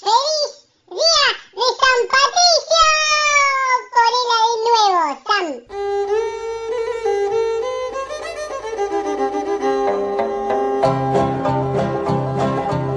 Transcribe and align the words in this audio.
¡Feliz 0.00 0.52
Día 0.88 1.26
de 1.52 1.66
San 1.80 1.98
Patricio! 2.08 2.84
Por 3.92 4.12
de 4.16 4.22
nuevo, 4.64 5.04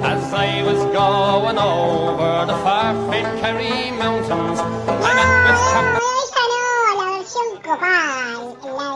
As 0.05 0.33
I 0.33 0.63
was 0.63 0.81
going 0.93 1.57
over 1.57 2.45
the 2.45 2.55
far-famed 2.63 3.39
Kerry 3.41 3.91
Mountains, 3.91 4.59
I 4.61 5.13
met 5.13 5.27
with 5.43 5.59
Sam. 5.71 5.83
Chuck 5.83 5.99
No, 5.99 6.07
esa 6.23 6.43
no, 6.51 6.59
la 6.95 7.05
versión 7.17 7.47
copada, 7.61 8.31
la 8.77 8.89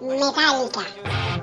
de 0.00 0.14
Metallica. 0.16 1.37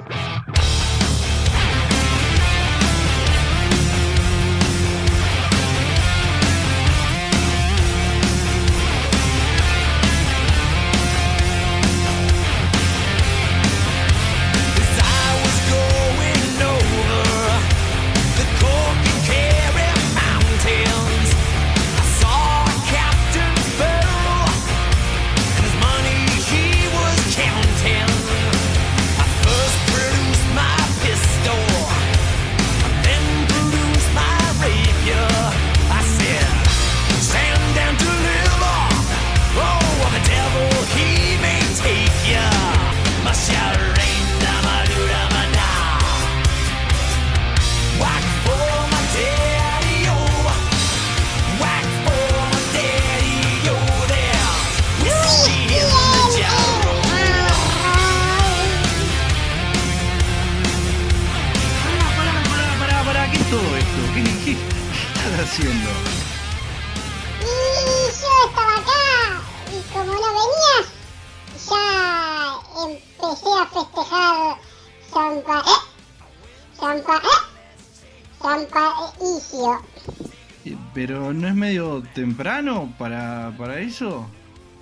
Temprano 82.45 82.93
para, 82.99 83.51
para 83.57 83.79
eso? 83.79 84.29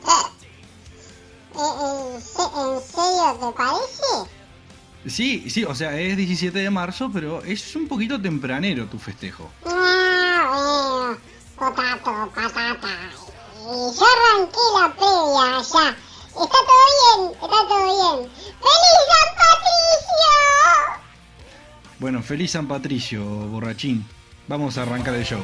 Eh, 0.05 0.27
¿En, 1.55 2.15
en 2.15 2.81
serio 2.81 3.37
te 3.39 3.51
parece? 3.55 4.29
Sí, 5.07 5.49
sí, 5.49 5.63
o 5.63 5.73
sea, 5.73 5.97
es 5.97 6.17
17 6.17 6.59
de 6.59 6.69
marzo, 6.69 7.09
pero 7.13 7.41
es 7.43 7.73
un 7.77 7.87
poquito 7.87 8.21
tempranero 8.21 8.87
tu 8.87 8.99
festejo. 8.99 9.49
Ah, 9.65 11.15
bueno, 11.15 11.17
potato, 11.57 12.29
patata. 12.35 12.87
Yo 13.63 14.05
arranqué 14.11 14.63
la 14.81 14.93
previa 14.93 15.61
ya. 15.61 15.95
Está 16.27 16.59
todo 16.67 16.83
bien, 16.99 17.31
está 17.31 17.47
todo 17.47 17.85
bien. 17.85 18.29
¡Feliz 18.59 19.03
San 19.07 19.29
Patricio! 19.37 20.33
Bueno, 21.99 22.21
feliz 22.23 22.51
San 22.51 22.67
Patricio, 22.67 23.23
borrachín. 23.23 24.05
Vamos 24.49 24.77
a 24.77 24.81
arrancar 24.81 25.13
el 25.13 25.23
show. 25.23 25.41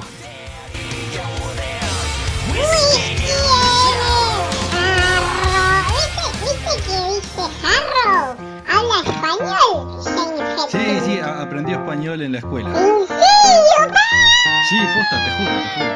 Español 11.99 12.21
en 12.21 12.31
la 12.31 12.37
escuela. 12.37 12.69
¿En 12.69 12.75
serio, 12.75 12.93
pa? 13.77 13.99
Sí, 14.69 14.77
posta, 14.95 15.25
te 15.25 15.31
juro, 15.35 15.51
te 15.61 15.69
juro. 15.75 15.89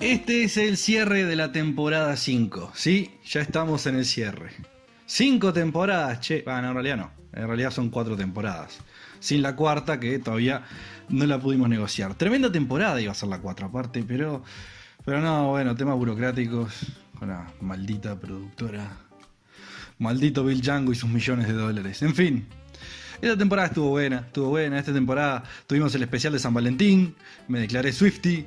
Este 0.00 0.44
es 0.44 0.56
el 0.56 0.76
cierre 0.76 1.24
de 1.24 1.34
la 1.34 1.50
temporada 1.50 2.16
5, 2.16 2.70
¿sí? 2.74 3.18
Ya 3.24 3.40
estamos 3.40 3.86
en 3.86 3.96
el 3.96 4.04
cierre. 4.04 4.52
Cinco 5.06 5.52
temporadas, 5.52 6.20
che. 6.20 6.42
Bueno, 6.42 6.68
en 6.68 6.74
realidad 6.74 6.96
no. 6.96 7.10
En 7.32 7.48
realidad 7.48 7.72
son 7.72 7.90
cuatro 7.90 8.16
temporadas. 8.16 8.78
Sin 9.18 9.42
la 9.42 9.56
cuarta, 9.56 9.98
que 9.98 10.18
todavía 10.20 10.62
no 11.08 11.26
la 11.26 11.38
pudimos 11.38 11.68
negociar. 11.68 12.14
Tremenda 12.14 12.50
temporada 12.50 13.00
iba 13.00 13.12
a 13.12 13.14
ser 13.14 13.28
la 13.28 13.38
cuatro, 13.38 13.66
aparte, 13.66 14.04
pero. 14.06 14.42
Pero 15.04 15.20
no, 15.20 15.50
bueno, 15.50 15.74
temas 15.76 15.96
burocráticos. 15.96 16.72
Con 17.18 17.28
la 17.28 17.52
maldita 17.60 18.18
productora. 18.18 18.90
Maldito 19.98 20.44
Bill 20.44 20.60
Django 20.60 20.92
y 20.92 20.96
sus 20.96 21.10
millones 21.10 21.46
de 21.46 21.52
dólares. 21.52 22.02
En 22.02 22.14
fin. 22.14 22.46
Esta 23.20 23.38
temporada 23.38 23.68
estuvo 23.68 23.90
buena, 23.90 24.18
estuvo 24.18 24.50
buena. 24.50 24.78
Esta 24.78 24.92
temporada 24.92 25.44
tuvimos 25.66 25.94
el 25.94 26.02
especial 26.02 26.32
de 26.32 26.38
San 26.38 26.52
Valentín. 26.52 27.14
Me 27.48 27.60
declaré 27.60 27.92
Swifty. 27.92 28.44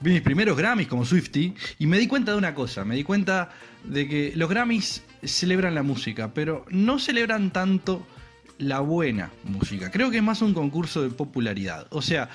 Vi 0.00 0.12
mis 0.12 0.22
primeros 0.22 0.56
Grammys 0.56 0.86
como 0.86 1.04
Swifty. 1.04 1.54
Y 1.78 1.86
me 1.86 1.98
di 1.98 2.06
cuenta 2.06 2.32
de 2.32 2.38
una 2.38 2.54
cosa. 2.54 2.84
Me 2.84 2.94
di 2.94 3.02
cuenta 3.02 3.50
de 3.82 4.08
que 4.08 4.32
los 4.36 4.48
Grammys 4.48 5.02
celebran 5.22 5.74
la 5.74 5.82
música, 5.82 6.32
pero 6.32 6.64
no 6.70 6.98
celebran 6.98 7.50
tanto 7.50 8.06
la 8.58 8.80
buena 8.80 9.30
música. 9.44 9.90
Creo 9.90 10.10
que 10.10 10.18
es 10.18 10.22
más 10.22 10.42
un 10.42 10.54
concurso 10.54 11.02
de 11.02 11.10
popularidad. 11.10 11.86
O 11.90 12.02
sea, 12.02 12.30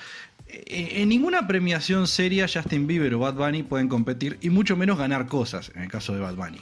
en 0.66 1.08
ninguna 1.08 1.46
premiación 1.46 2.06
seria 2.06 2.46
Justin 2.52 2.86
Bieber 2.86 3.14
o 3.14 3.20
Bad 3.20 3.34
Bunny 3.34 3.62
pueden 3.62 3.88
competir 3.88 4.38
y 4.40 4.50
mucho 4.50 4.76
menos 4.76 4.98
ganar 4.98 5.26
cosas, 5.26 5.70
en 5.74 5.82
el 5.82 5.88
caso 5.88 6.12
de 6.14 6.20
Bad 6.20 6.34
Bunny. 6.34 6.60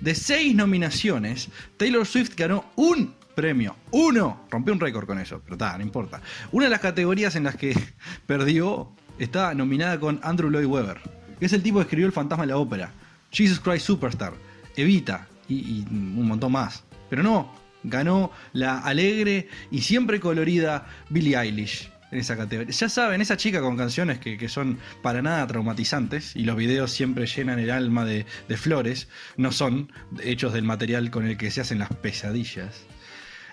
De 0.00 0.14
seis 0.14 0.54
nominaciones, 0.54 1.48
Taylor 1.76 2.06
Swift 2.06 2.34
ganó 2.36 2.64
un 2.76 3.14
premio. 3.34 3.76
Uno. 3.92 4.46
Rompió 4.50 4.74
un 4.74 4.80
récord 4.80 5.06
con 5.06 5.18
eso, 5.18 5.40
pero 5.44 5.54
está, 5.54 5.76
no 5.78 5.84
importa. 5.84 6.20
Una 6.50 6.64
de 6.64 6.70
las 6.70 6.80
categorías 6.80 7.36
en 7.36 7.44
las 7.44 7.56
que 7.56 7.76
perdió 8.26 8.92
está 9.18 9.54
nominada 9.54 10.00
con 10.00 10.18
Andrew 10.22 10.50
Lloyd 10.50 10.66
Webber, 10.66 11.00
que 11.38 11.46
es 11.46 11.52
el 11.52 11.62
tipo 11.62 11.78
que 11.78 11.82
escribió 11.82 12.06
El 12.06 12.12
fantasma 12.12 12.44
de 12.44 12.52
la 12.52 12.56
ópera, 12.56 12.90
Jesus 13.30 13.60
Christ 13.60 13.86
Superstar, 13.86 14.34
Evita 14.76 15.28
y, 15.48 15.54
y 15.54 15.86
un 15.90 16.26
montón 16.26 16.52
más. 16.52 16.82
Pero 17.08 17.22
no, 17.22 17.61
ganó 17.84 18.30
la 18.52 18.78
alegre 18.78 19.48
y 19.70 19.82
siempre 19.82 20.20
colorida 20.20 20.86
Billie 21.08 21.36
Eilish 21.36 21.90
en 22.12 22.18
esa 22.20 22.36
categoría. 22.36 22.72
Ya 22.72 22.88
saben, 22.88 23.20
esa 23.20 23.36
chica 23.36 23.60
con 23.60 23.76
canciones 23.76 24.18
que, 24.18 24.36
que 24.36 24.48
son 24.48 24.78
para 25.00 25.22
nada 25.22 25.46
traumatizantes 25.46 26.36
y 26.36 26.44
los 26.44 26.56
videos 26.56 26.92
siempre 26.92 27.26
llenan 27.26 27.58
el 27.58 27.70
alma 27.70 28.04
de, 28.04 28.26
de 28.48 28.56
flores, 28.56 29.08
no 29.36 29.50
son 29.50 29.90
hechos 30.22 30.52
del 30.52 30.64
material 30.64 31.10
con 31.10 31.26
el 31.26 31.36
que 31.36 31.50
se 31.50 31.62
hacen 31.62 31.78
las 31.78 31.88
pesadillas. 31.88 32.84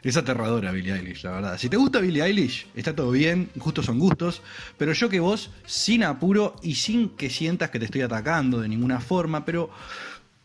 Es 0.02 0.16
aterradora 0.16 0.72
Billie 0.72 0.94
Eilish, 0.94 1.24
la 1.24 1.32
verdad. 1.32 1.58
Si 1.58 1.68
te 1.68 1.76
gusta 1.76 2.00
Billie 2.00 2.24
Eilish, 2.24 2.68
está 2.74 2.96
todo 2.96 3.12
bien, 3.12 3.50
gustos 3.56 3.86
son 3.86 4.00
gustos, 4.00 4.42
pero 4.78 4.94
yo 4.94 5.10
que 5.10 5.20
vos, 5.20 5.52
sin 5.66 6.04
apuro 6.04 6.56
y 6.62 6.76
sin 6.76 7.10
que 7.10 7.30
sientas 7.30 7.70
que 7.70 7.80
te 7.80 7.86
estoy 7.86 8.02
atacando 8.02 8.62
de 8.62 8.70
ninguna 8.70 9.02
forma, 9.02 9.44
pero 9.44 9.70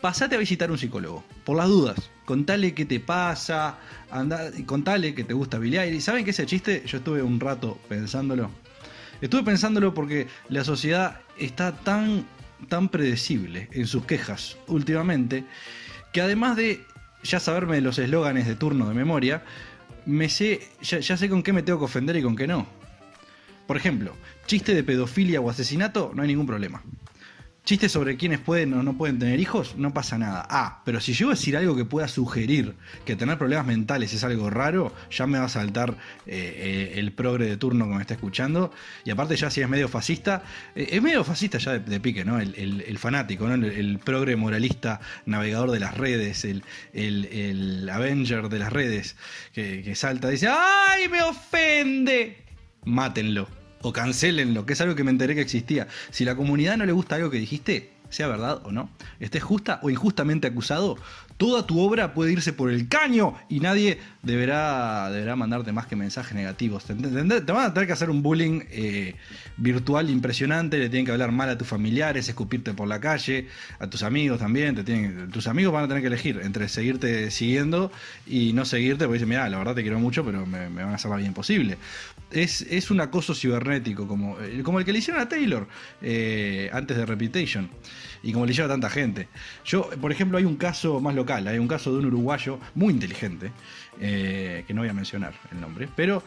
pasate 0.05 0.35
a 0.35 0.39
visitar 0.39 0.71
un 0.71 0.77
psicólogo, 0.77 1.25
por 1.47 1.57
las 1.57 1.67
dudas. 1.67 2.11
Contale 2.27 2.75
qué 2.75 2.85
te 2.85 3.01
pasa, 3.01 3.79
anda, 4.11 4.51
contale 4.67 5.15
que 5.15 5.25
te 5.25 5.33
gusta 5.33 5.59
Billie 5.59 5.81
Eilish. 5.81 6.03
¿Saben 6.03 6.27
qué 6.27 6.33
ese 6.33 6.45
chiste? 6.45 6.83
Yo 6.85 6.99
estuve 6.99 7.23
un 7.23 7.41
rato 7.41 7.79
pensándolo. 7.89 8.51
Estuve 9.23 9.45
pensándolo 9.45 9.95
porque 9.95 10.27
la 10.51 10.63
sociedad 10.63 11.21
está 11.39 11.73
tan, 11.75 12.27
tan 12.69 12.91
predecible 12.91 13.71
en 13.73 13.87
sus 13.87 14.05
quejas 14.05 14.59
últimamente, 14.67 15.47
que 16.13 16.21
además 16.21 16.59
de 16.59 16.85
ya 17.23 17.41
saberme 17.41 17.81
los 17.81 17.99
eslóganes 17.99 18.47
de 18.47 18.57
turno 18.57 18.87
de 18.87 18.93
memoria, 18.93 19.43
me 20.05 20.29
sé, 20.29 20.69
ya, 20.83 20.99
ya 20.99 21.17
sé 21.17 21.31
con 21.31 21.43
qué 21.43 21.55
me 21.55 21.63
tengo 21.63 21.79
que 21.79 21.87
ofender 21.87 22.15
y 22.17 22.23
con 22.23 22.37
qué 22.37 22.47
no. 22.47 22.67
Por 23.67 23.79
ejemplo, 23.79 24.15
chiste 24.45 24.75
de 24.75 24.85
pedofilia 24.85 25.41
o 25.41 25.49
asesinato, 25.49 26.13
no 26.15 26.21
hay 26.21 26.29
ningún 26.29 26.47
problema. 26.47 26.83
Chistes 27.65 27.93
sobre 27.93 28.19
quienes 28.19 28.41
pueden 28.41 28.75
o 28.75 28.83
no 28.83 28.99
pueden 28.99 29.19
tener 29.19 29.41
hijos, 29.41 29.77
no 29.79 29.95
pasa 29.95 30.19
nada. 30.19 30.47
Ah, 30.51 30.83
pero 30.85 31.01
si 31.01 31.15
voy 31.25 31.33
a 31.33 31.35
decir 31.35 31.57
algo 31.57 31.75
que 31.75 31.87
pueda 31.87 32.09
sugerir 32.09 32.75
que 33.07 33.17
tener 33.17 33.39
problemas 33.39 33.65
mentales 33.65 34.13
es 34.13 34.23
algo 34.23 34.51
raro, 34.51 34.93
ya 35.11 35.27
me 35.27 35.39
va 35.39 35.47
a 35.47 35.49
saltar 35.49 35.97
eh, 36.27 36.93
eh, 36.97 36.99
el 36.99 37.13
progre 37.13 37.47
de 37.47 37.57
turno 37.57 37.89
que 37.89 37.95
me 37.95 38.03
está 38.03 38.13
escuchando. 38.13 38.71
Y 39.07 39.11
aparte 39.11 39.37
ya 39.37 39.49
si 39.49 39.63
es 39.63 39.69
medio 39.71 39.89
fascista, 39.89 40.43
eh, 40.75 40.89
es 40.91 41.01
medio 41.01 41.25
fascista 41.25 41.57
ya 41.57 41.79
de, 41.79 42.01
pique, 42.01 42.23
¿no? 42.23 42.39
El, 42.39 42.99
fanático, 42.99 43.49
¿no? 43.49 43.55
El, 43.55 43.99
progre 43.99 44.37
moralista, 44.37 45.01
navegador 45.25 45.71
de 45.71 45.81
las 45.81 45.97
redes, 45.97 46.45
el, 46.45 47.89
Avenger 47.91 48.51
de 48.51 48.59
las 48.59 48.75
redes, 48.75 49.17
que, 49.55 49.83
que 49.83 49.95
salta 49.95 50.29
dice, 50.29 50.49
¡ay, 50.51 51.09
me 51.09 51.23
ofende! 51.23 52.45
Mátenlo 52.85 53.64
o 53.85 53.93
cancelenlo, 53.93 54.65
que 54.65 54.73
es 54.73 54.81
algo 54.81 54.95
que 54.95 55.05
me 55.05 55.11
enteré 55.11 55.35
que 55.35 55.43
existía. 55.43 55.87
Si 56.11 56.25
la 56.25 56.35
comunidad 56.35 56.79
no 56.79 56.87
le 56.87 56.93
gusta 56.93 57.17
algo 57.17 57.31
que 57.31 57.39
dijiste, 57.39 57.93
sea 58.09 58.29
verdad 58.29 58.63
o 58.65 58.73
no, 58.73 58.89
estés 59.21 59.43
justa 59.43 59.79
o 59.83 59.91
injustamente 59.91 60.47
acusado, 60.47 60.97
toda 61.37 61.67
tu 61.67 61.81
obra 61.81 62.15
puede 62.15 62.33
irse 62.33 62.53
por 62.53 62.71
el 62.71 62.89
caño 62.89 63.35
y 63.49 63.61
nadie 63.61 63.99
deberá, 64.23 65.11
deberá 65.11 65.37
mandarte 65.37 65.73
más 65.73 65.87
que 65.87 65.97
mensajes 65.97 66.35
negativos. 66.35 66.85
Te, 66.85 66.95
van 66.95 67.67
a 67.67 67.75
tener 67.75 67.87
que 67.87 67.93
hacer 67.93 68.11
un 68.11 68.23
bullying 68.23 68.63
eh, 68.71 69.15
virtual 69.57 70.11
impresionante, 70.11 70.79
le 70.79 70.89
tienen 70.89 71.07
que 71.07 71.13
hablar 71.13 71.33
mal 71.33 71.49
a 71.49 71.59
tus 71.59 71.69
familiares, 71.69 72.29
escupirte 72.29 72.73
por 72.73 72.89
la 72.89 73.01
calle, 73.01 73.49
a 73.79 73.89
tus 73.89 74.03
amigos 74.03 74.39
también, 74.39 74.75
te 74.75 74.85
tienen, 74.85 75.31
tus 75.31 75.47
amigos 75.47 75.73
van 75.73 75.85
a 75.85 75.89
tener 75.89 76.03
que 76.03 76.09
elegir 76.09 76.41
entre 76.43 76.69
seguirte 76.69 77.31
siguiendo 77.31 77.91
y 78.27 78.53
no 78.53 78.65
seguirte, 78.65 79.05
porque 79.05 79.15
dicen, 79.15 79.29
mira, 79.29 79.49
la 79.49 79.59
verdad 79.59 79.75
te 79.75 79.83
quiero 79.83 79.99
mucho, 79.99 80.25
pero 80.25 80.47
me, 80.47 80.71
me 80.71 80.83
van 80.83 80.93
a 80.93 80.97
hacer 80.97 81.11
la 81.11 81.17
vida 81.17 81.29
imposible. 81.29 81.79
Es, 82.31 82.63
es 82.63 82.91
un 82.91 83.01
acoso 83.01 83.35
cibernético, 83.35 84.09
como, 84.09 84.41
eh, 84.41 84.63
como 84.65 84.79
el 84.79 84.85
que 84.85 84.93
le 84.93 84.99
hicieron 84.99 85.23
a 85.23 85.29
Taylor 85.29 85.69
eh, 86.03 86.71
antes 86.73 86.97
de 86.97 87.07
Reputation, 87.07 87.71
y 88.23 88.33
como 88.33 88.47
le 88.47 88.53
hicieron 88.53 88.71
a 88.71 88.75
tanta 88.75 88.91
gente. 88.91 89.29
Yo, 89.65 89.89
por 90.01 90.11
ejemplo, 90.11 90.39
hay 90.39 90.45
un 90.45 90.57
caso 90.57 91.01
más 91.01 91.15
local, 91.15 91.25
hay 91.37 91.59
un 91.59 91.69
caso 91.69 91.93
de 91.93 91.99
un 91.99 92.07
uruguayo 92.07 92.59
muy 92.75 92.93
inteligente, 92.93 93.53
eh, 94.01 94.65
que 94.67 94.75
no 94.75 94.83
voy 94.83 94.91
a 94.91 94.95
mencionar 94.95 95.35
el 95.53 95.61
nombre, 95.61 95.89
pero 95.95 96.23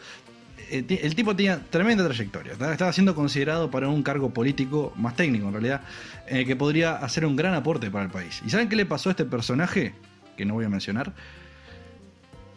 eh, 0.70 1.00
el 1.02 1.14
tipo 1.14 1.34
tenía 1.34 1.60
tremenda 1.70 2.04
trayectoria. 2.04 2.52
Estaba 2.52 2.92
siendo 2.92 3.14
considerado 3.14 3.70
para 3.70 3.88
un 3.88 4.02
cargo 4.02 4.30
político 4.30 4.92
más 4.96 5.16
técnico, 5.16 5.46
en 5.46 5.52
realidad, 5.52 5.80
eh, 6.26 6.44
que 6.44 6.56
podría 6.56 6.96
hacer 6.96 7.24
un 7.24 7.36
gran 7.36 7.54
aporte 7.54 7.90
para 7.90 8.04
el 8.04 8.10
país. 8.10 8.42
¿Y 8.44 8.50
saben 8.50 8.68
qué 8.68 8.76
le 8.76 8.86
pasó 8.86 9.10
a 9.10 9.12
este 9.12 9.24
personaje? 9.24 9.94
Que 10.36 10.44
no 10.44 10.54
voy 10.54 10.64
a 10.64 10.68
mencionar. 10.68 11.12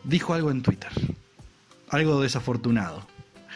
Dijo 0.04 0.34
algo 0.34 0.52
en 0.52 0.62
Twitter. 0.62 0.92
Algo 1.90 2.22
desafortunado. 2.22 3.06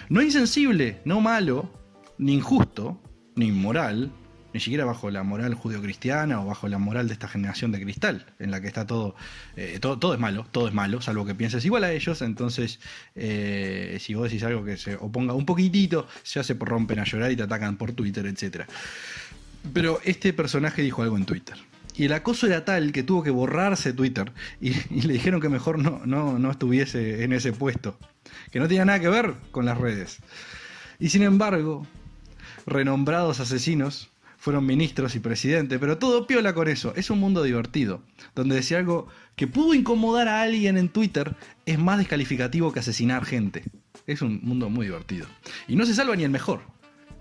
No 0.10 0.22
insensible, 0.22 1.00
no 1.06 1.22
malo, 1.22 1.70
ni 2.18 2.34
injusto, 2.34 3.00
ni 3.36 3.48
inmoral, 3.48 4.12
ni 4.56 4.62
siquiera 4.62 4.86
bajo 4.86 5.12
la 5.12 5.22
moral 5.24 5.54
judio-cristiana 5.54 6.42
o 6.42 6.46
bajo 6.46 6.70
la 6.70 6.78
moral 6.78 7.10
de 7.10 7.14
esta 7.14 7.28
generación 7.28 7.74
de 7.74 7.82
cristal, 7.82 8.26
en 8.40 8.52
la 8.52 8.62
que 8.62 8.68
está 8.68 8.88
todo, 8.88 9.14
eh, 9.58 9.80
todo, 9.82 10.00
todo 10.00 10.14
es 10.14 10.20
malo, 10.22 10.48
todo 10.50 10.70
es 10.70 10.74
malo, 10.74 11.02
salvo 11.02 11.26
que 11.26 11.36
pienses 11.36 11.66
igual 11.66 11.84
a 11.84 11.92
ellos, 11.92 12.22
entonces 12.22 12.80
eh, 13.16 13.98
si 14.00 14.14
vos 14.14 14.30
decís 14.30 14.44
algo 14.44 14.64
que 14.64 14.78
se 14.78 14.96
oponga 14.96 15.34
un 15.34 15.46
poquitito, 15.46 16.08
ya 16.24 16.42
se 16.42 16.54
rompen 16.54 17.00
a 17.00 17.04
llorar 17.04 17.34
y 17.34 17.36
te 17.36 17.44
atacan 17.44 17.76
por 17.76 17.92
Twitter, 17.92 18.26
etc. 18.28 18.64
Pero 19.74 20.00
este 20.06 20.32
personaje 20.32 20.84
dijo 20.84 21.04
algo 21.04 21.18
en 21.18 21.26
Twitter. 21.26 21.58
Y 21.98 22.06
el 22.06 22.14
acoso 22.14 22.48
era 22.48 22.64
tal 22.64 22.94
que 22.94 23.04
tuvo 23.04 23.24
que 23.24 23.32
borrarse 23.32 23.92
Twitter 23.92 24.32
y, 24.62 24.70
y 24.90 25.02
le 25.02 25.12
dijeron 25.12 25.42
que 25.42 25.50
mejor 25.50 25.80
no, 25.80 26.02
no, 26.06 26.40
no 26.40 26.50
estuviese 26.50 27.26
en 27.26 27.34
ese 27.34 27.52
puesto, 27.52 28.00
que 28.52 28.62
no 28.62 28.70
tenía 28.70 28.86
nada 28.86 29.02
que 29.02 29.10
ver 29.10 29.34
con 29.52 29.66
las 29.66 29.78
redes. 29.78 30.20
Y 30.98 31.10
sin 31.10 31.24
embargo, 31.24 31.86
renombrados 32.66 33.42
asesinos 33.42 34.15
fueron 34.46 34.64
ministros 34.64 35.16
y 35.16 35.20
presidentes, 35.20 35.80
pero 35.80 35.98
todo 35.98 36.28
piola 36.28 36.54
con 36.54 36.68
eso. 36.68 36.94
Es 36.96 37.10
un 37.10 37.20
mundo 37.20 37.42
divertido, 37.42 38.04
donde 38.36 38.54
decir 38.54 38.78
algo 38.78 39.08
que 39.36 39.48
pudo 39.48 39.74
incomodar 39.74 40.28
a 40.28 40.44
alguien 40.44 40.78
en 40.78 40.90
Twitter 40.90 41.36
es 41.66 41.80
más 41.80 41.98
descalificativo 41.98 42.72
que 42.72 42.80
asesinar 42.80 43.26
gente. 43.26 43.64
Es 44.06 44.22
un 44.22 44.40
mundo 44.44 44.70
muy 44.70 44.86
divertido. 44.86 45.26
Y 45.68 45.76
no 45.76 45.84
se 45.88 45.96
salva 45.96 46.16
ni 46.16 46.26
el 46.26 46.30
mejor. 46.30 46.62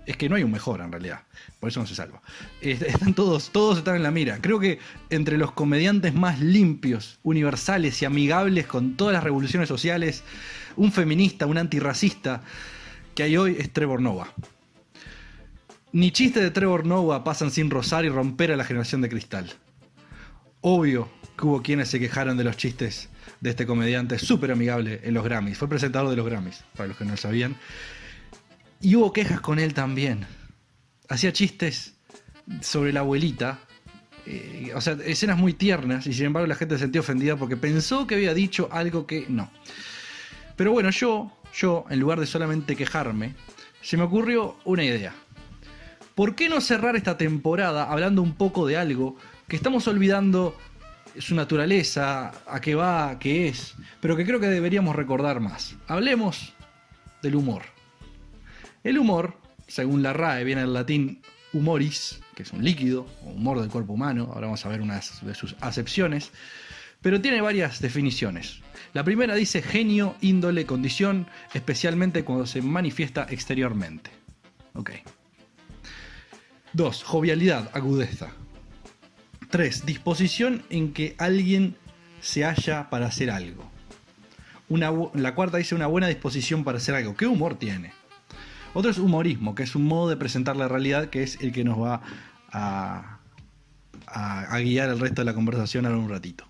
Es 0.05 0.17
que 0.17 0.29
no 0.29 0.35
hay 0.35 0.43
un 0.43 0.51
mejor 0.51 0.81
en 0.81 0.91
realidad. 0.91 1.23
Por 1.59 1.69
eso 1.69 1.79
no 1.79 1.87
se 1.87 1.95
salva. 1.95 2.21
Est- 2.61 2.83
Están 2.83 3.15
todos, 3.15 3.49
todos 3.49 3.79
están 3.79 3.95
en 3.95 4.03
la 4.03 4.11
mira. 4.11 4.37
Creo 4.39 4.59
que 4.59 4.77
entre 5.09 5.39
los 5.39 5.51
comediantes 5.51 6.13
más 6.13 6.39
limpios, 6.39 7.17
universales 7.23 7.99
y 8.03 8.05
amigables 8.05 8.67
con 8.67 8.97
todas 8.97 9.15
las 9.15 9.23
revoluciones 9.23 9.67
sociales, 9.67 10.23
un 10.75 10.91
feminista, 10.91 11.47
un 11.47 11.57
antirracista 11.57 12.43
que 13.15 13.23
hay 13.23 13.35
hoy 13.35 13.55
es 13.57 13.73
Trevor 13.73 13.99
Noah. 13.99 14.31
Ni 15.95 16.11
chistes 16.11 16.43
de 16.43 16.51
Trevor 16.51 16.85
Noah 16.85 17.23
pasan 17.23 17.51
sin 17.51 17.69
rozar 17.69 18.03
y 18.03 18.09
romper 18.09 18.51
a 18.51 18.57
la 18.57 18.65
generación 18.65 18.99
de 18.99 19.07
cristal. 19.07 19.53
Obvio 20.59 21.07
que 21.37 21.45
hubo 21.45 21.61
quienes 21.61 21.87
se 21.87 22.01
quejaron 22.01 22.35
de 22.35 22.43
los 22.43 22.57
chistes 22.57 23.07
de 23.39 23.51
este 23.51 23.65
comediante 23.65 24.19
súper 24.19 24.51
amigable 24.51 24.99
en 25.05 25.13
los 25.13 25.23
Grammys. 25.23 25.57
Fue 25.57 25.69
presentador 25.69 26.09
de 26.09 26.17
los 26.17 26.25
Grammys, 26.25 26.65
para 26.75 26.89
los 26.89 26.97
que 26.97 27.05
no 27.05 27.11
lo 27.11 27.17
sabían. 27.17 27.55
Y 28.81 28.97
hubo 28.97 29.13
quejas 29.13 29.39
con 29.39 29.57
él 29.57 29.73
también. 29.73 30.25
Hacía 31.07 31.31
chistes 31.31 31.93
sobre 32.59 32.91
la 32.91 32.99
abuelita. 32.99 33.61
eh, 34.25 34.73
o 34.75 34.81
sea, 34.81 34.97
escenas 35.05 35.37
muy 35.37 35.53
tiernas 35.53 36.07
y 36.07 36.13
sin 36.13 36.25
embargo 36.25 36.45
la 36.45 36.55
gente 36.55 36.75
se 36.75 36.81
sentía 36.81 36.99
ofendida 36.99 37.37
porque 37.37 37.55
pensó 37.55 38.05
que 38.05 38.15
había 38.15 38.33
dicho 38.33 38.67
algo 38.69 39.07
que 39.07 39.27
no. 39.29 39.49
Pero 40.57 40.73
bueno, 40.73 40.89
yo, 40.89 41.31
yo, 41.53 41.85
en 41.89 42.01
lugar 42.01 42.19
de 42.19 42.25
solamente 42.25 42.75
quejarme, 42.75 43.35
se 43.81 43.95
me 43.95 44.03
ocurrió 44.03 44.57
una 44.65 44.83
idea. 44.83 45.13
¿Por 46.15 46.33
qué 46.35 46.47
no 46.47 46.61
cerrar 46.61 46.95
esta 46.95 47.17
temporada 47.17 47.91
hablando 47.91 48.21
un 48.21 48.35
poco 48.35 48.65
de 48.65 48.77
algo 48.77 49.17
que 49.49 49.57
estamos 49.57 49.85
olvidando 49.89 50.57
su 51.19 51.35
naturaleza, 51.35 52.31
a 52.47 52.61
qué 52.61 52.73
va, 52.73 53.19
qué 53.19 53.49
es, 53.49 53.75
pero 53.99 54.15
que 54.15 54.25
creo 54.25 54.39
que 54.39 54.47
deberíamos 54.47 54.95
recordar 54.95 55.41
más? 55.41 55.75
Hablemos 55.87 56.53
del 57.21 57.35
humor. 57.35 57.63
El 58.85 58.97
humor, 58.97 59.37
según 59.67 60.03
la 60.03 60.13
RAE, 60.13 60.45
viene 60.45 60.61
del 60.61 60.73
latín 60.73 61.21
humoris, 61.51 62.21
que 62.33 62.43
es 62.43 62.53
un 62.53 62.63
líquido, 62.63 63.07
humor 63.23 63.59
del 63.59 63.69
cuerpo 63.69 63.93
humano, 63.93 64.29
ahora 64.33 64.47
vamos 64.47 64.65
a 64.65 64.69
ver 64.69 64.81
unas 64.81 65.25
de 65.25 65.35
sus 65.35 65.57
acepciones, 65.59 66.31
pero 67.01 67.19
tiene 67.19 67.41
varias 67.41 67.81
definiciones. 67.81 68.61
La 68.93 69.03
primera 69.03 69.35
dice 69.35 69.61
genio, 69.61 70.15
índole, 70.21 70.65
condición, 70.65 71.27
especialmente 71.53 72.23
cuando 72.23 72.45
se 72.45 72.61
manifiesta 72.61 73.27
exteriormente. 73.29 74.11
Ok. 74.75 74.91
2. 76.75 77.03
Jovialidad, 77.03 77.71
agudeza. 77.73 78.31
3. 79.49 79.85
Disposición 79.85 80.63
en 80.69 80.91
que 80.91 81.15
alguien 81.17 81.77
se 82.19 82.43
halla 82.43 82.89
para 82.89 83.05
hacer 83.05 83.31
algo. 83.31 83.71
Una 84.67 84.91
la 85.13 85.35
cuarta 85.35 85.57
dice 85.57 85.73
una 85.75 85.87
buena 85.87 86.07
disposición 86.07 86.65
para 86.65 86.79
hacer 86.79 86.95
algo. 86.95 87.15
¿Qué 87.15 87.27
humor 87.27 87.57
tiene? 87.57 87.93
Otro 88.73 88.91
es 88.91 88.97
humorismo, 88.97 89.55
que 89.55 89.63
es 89.63 89.73
un 89.75 89.85
modo 89.85 90.09
de 90.09 90.17
presentar 90.17 90.57
la 90.57 90.67
realidad 90.67 91.09
que 91.09 91.23
es 91.23 91.39
el 91.39 91.53
que 91.53 91.63
nos 91.63 91.81
va 91.81 92.01
a 92.51 93.19
guiar 94.59 94.89
el 94.89 94.99
resto 94.99 95.21
de 95.21 95.25
la 95.25 95.33
conversación 95.33 95.85
ahora 95.85 95.97
un 95.97 96.09
ratito. 96.09 96.45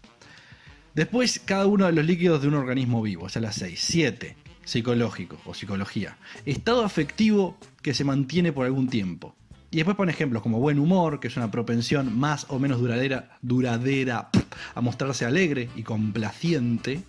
Después, 0.96 1.40
cada 1.40 1.68
uno 1.68 1.86
de 1.86 1.92
los 1.92 2.06
líquidos 2.06 2.42
de 2.42 2.48
un 2.48 2.56
organismo 2.56 3.04
vivo, 3.04 3.26
o 3.26 3.30
sea, 3.30 3.44
las 3.44 3.56
6. 3.56 3.80
7. 3.80 4.38
Psicológico 4.64 5.40
o 5.46 5.54
psicología. 5.54 6.18
Estado 6.48 6.84
afectivo 6.84 7.60
que 7.84 7.94
se 7.94 8.04
mantiene 8.04 8.52
por 8.54 8.66
algún 8.66 8.90
tiempo. 8.90 9.36
Y 9.76 9.80
después 9.80 9.98
pone 9.98 10.14
ejemplos 10.14 10.42
como 10.42 10.62
buen 10.62 10.80
humor, 10.80 11.20
que 11.20 11.28
es 11.28 11.36
una 11.36 11.52
propensión 11.52 12.18
más 12.18 12.46
o 12.48 12.60
menos 12.60 12.80
duradera, 12.80 13.38
duradera 13.42 14.30
a 14.74 14.80
mostrarse 14.80 15.26
alegre 15.26 15.68
y 15.76 15.84
complaciente. 15.84 17.02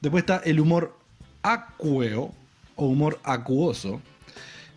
Después 0.00 0.22
está 0.22 0.36
el 0.44 0.60
humor 0.60 0.96
acueo 1.42 2.32
o 2.76 2.86
humor 2.86 3.18
acuoso, 3.24 4.00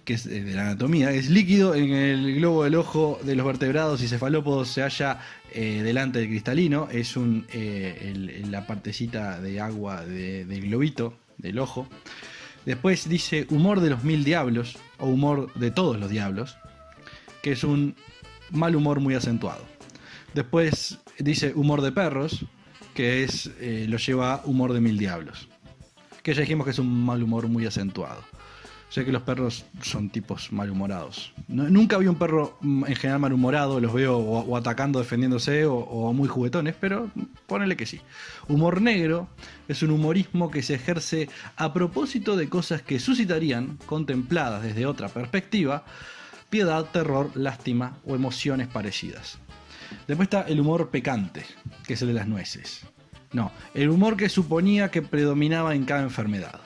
que 0.04 0.16
es 0.16 0.26
eh, 0.26 0.42
de 0.44 0.56
la 0.56 0.64
anatomía, 0.64 1.12
es 1.12 1.30
líquido 1.30 1.76
en 1.76 1.92
el 1.94 2.34
globo 2.38 2.64
del 2.64 2.74
ojo 2.74 3.20
de 3.24 3.36
los 3.36 3.46
vertebrados 3.46 4.02
y 4.02 4.08
cefalópodos 4.08 4.70
se 4.70 4.82
halla 4.82 5.20
eh, 5.54 5.82
delante 5.84 6.18
del 6.18 6.30
cristalino, 6.30 6.88
es 6.92 7.16
un, 7.18 7.46
eh, 7.54 8.42
la 8.50 8.66
partecita 8.66 9.40
de 9.40 9.62
agua 9.62 10.04
de- 10.04 10.46
del 10.46 10.62
globito 10.62 11.14
del 11.38 11.60
ojo. 11.60 11.88
Después 12.68 13.08
dice 13.08 13.48
humor 13.50 13.80
de 13.80 13.90
los 13.90 14.04
mil 14.04 14.26
diablos 14.26 14.78
o 15.00 15.06
humor 15.06 15.54
de 15.54 15.72
todos 15.72 15.98
los 15.98 16.10
diablos, 16.10 16.58
que 17.42 17.54
es 17.54 17.64
un 17.64 17.96
mal 18.52 18.76
humor 18.76 19.00
muy 19.00 19.16
acentuado. 19.16 19.64
Después 20.34 21.00
dice 21.18 21.54
humor 21.56 21.82
de 21.82 21.94
perros, 21.94 22.46
que 22.94 23.24
es 23.24 23.52
eh, 23.62 23.86
lo 23.88 23.96
lleva 23.96 24.42
humor 24.44 24.74
de 24.74 24.82
mil 24.82 24.98
diablos, 24.98 25.48
que 26.24 26.34
ya 26.34 26.42
dijimos 26.42 26.66
que 26.66 26.72
es 26.72 26.80
un 26.80 27.06
mal 27.06 27.24
humor 27.24 27.48
muy 27.48 27.66
acentuado. 27.66 28.22
Sé 28.90 29.04
que 29.04 29.12
los 29.12 29.22
perros 29.24 29.66
son 29.82 30.10
tipos 30.10 30.52
malhumorados. 30.54 31.34
Nunca 31.50 31.98
vi 31.98 32.08
un 32.08 32.16
perro 32.16 32.58
mm, 32.62 32.86
en 32.86 32.96
general 32.96 33.20
malhumorado, 33.20 33.82
los 33.82 33.94
veo 33.94 34.18
o, 34.18 34.40
o 34.40 34.58
atacando, 34.58 35.00
defendiéndose 35.00 35.66
o, 35.66 35.76
o 35.76 36.14
muy 36.14 36.30
juguetones, 36.30 36.74
pero 36.80 37.12
ponele 37.48 37.76
que 37.76 37.86
sí. 37.86 38.00
Humor 38.48 38.82
negro 38.82 39.28
es 39.68 39.84
un 39.84 39.92
humorismo 39.92 40.50
que 40.50 40.64
se 40.64 40.76
ejerce 40.76 41.30
a 41.58 41.74
propósito 41.74 42.38
de 42.38 42.48
cosas 42.48 42.82
que 42.82 43.00
suscitarían, 43.00 43.78
contempladas 43.86 44.64
desde 44.64 44.86
otra 44.86 45.10
perspectiva, 45.10 45.84
piedad, 46.50 46.86
terror, 46.86 47.32
lástima 47.36 47.98
o 48.06 48.16
emociones 48.16 48.68
parecidas. 48.68 49.38
Después 50.08 50.28
está 50.28 50.42
el 50.44 50.62
humor 50.62 50.90
pecante, 50.90 51.46
que 51.86 51.94
es 51.94 52.02
el 52.02 52.10
de 52.10 52.14
las 52.14 52.28
nueces. 52.28 52.86
No, 53.34 53.52
el 53.74 53.90
humor 53.90 54.16
que 54.16 54.30
suponía 54.30 54.90
que 54.90 55.02
predominaba 55.02 55.76
en 55.76 55.84
cada 55.84 56.04
enfermedad. 56.04 56.62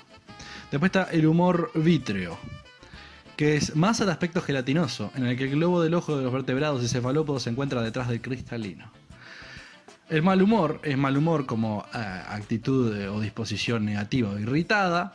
Después 0.72 0.90
está 0.90 1.12
el 1.12 1.28
humor 1.28 1.70
vítreo, 1.76 2.38
que 3.36 3.58
es 3.58 3.76
más 3.76 4.00
al 4.00 4.10
aspecto 4.10 4.42
gelatinoso, 4.42 5.12
en 5.16 5.26
el 5.26 5.36
que 5.36 5.44
el 5.44 5.52
globo 5.52 5.82
del 5.82 5.94
ojo 5.94 6.16
de 6.16 6.24
los 6.24 6.32
vertebrados 6.32 6.82
y 6.82 6.88
cefalópodos 6.88 7.44
se 7.44 7.50
encuentra 7.50 7.82
detrás 7.82 8.08
del 8.08 8.22
cristalino. 8.22 8.90
El 10.10 10.24
mal 10.24 10.42
humor 10.42 10.80
es 10.84 10.98
mal 10.98 11.18
humor 11.18 11.46
como 11.46 11.86
eh, 11.94 11.98
actitud 11.98 12.96
eh, 12.96 13.10
o 13.10 13.20
disposición 13.20 13.84
negativa 13.84 14.30
o 14.30 14.40
irritada, 14.40 15.14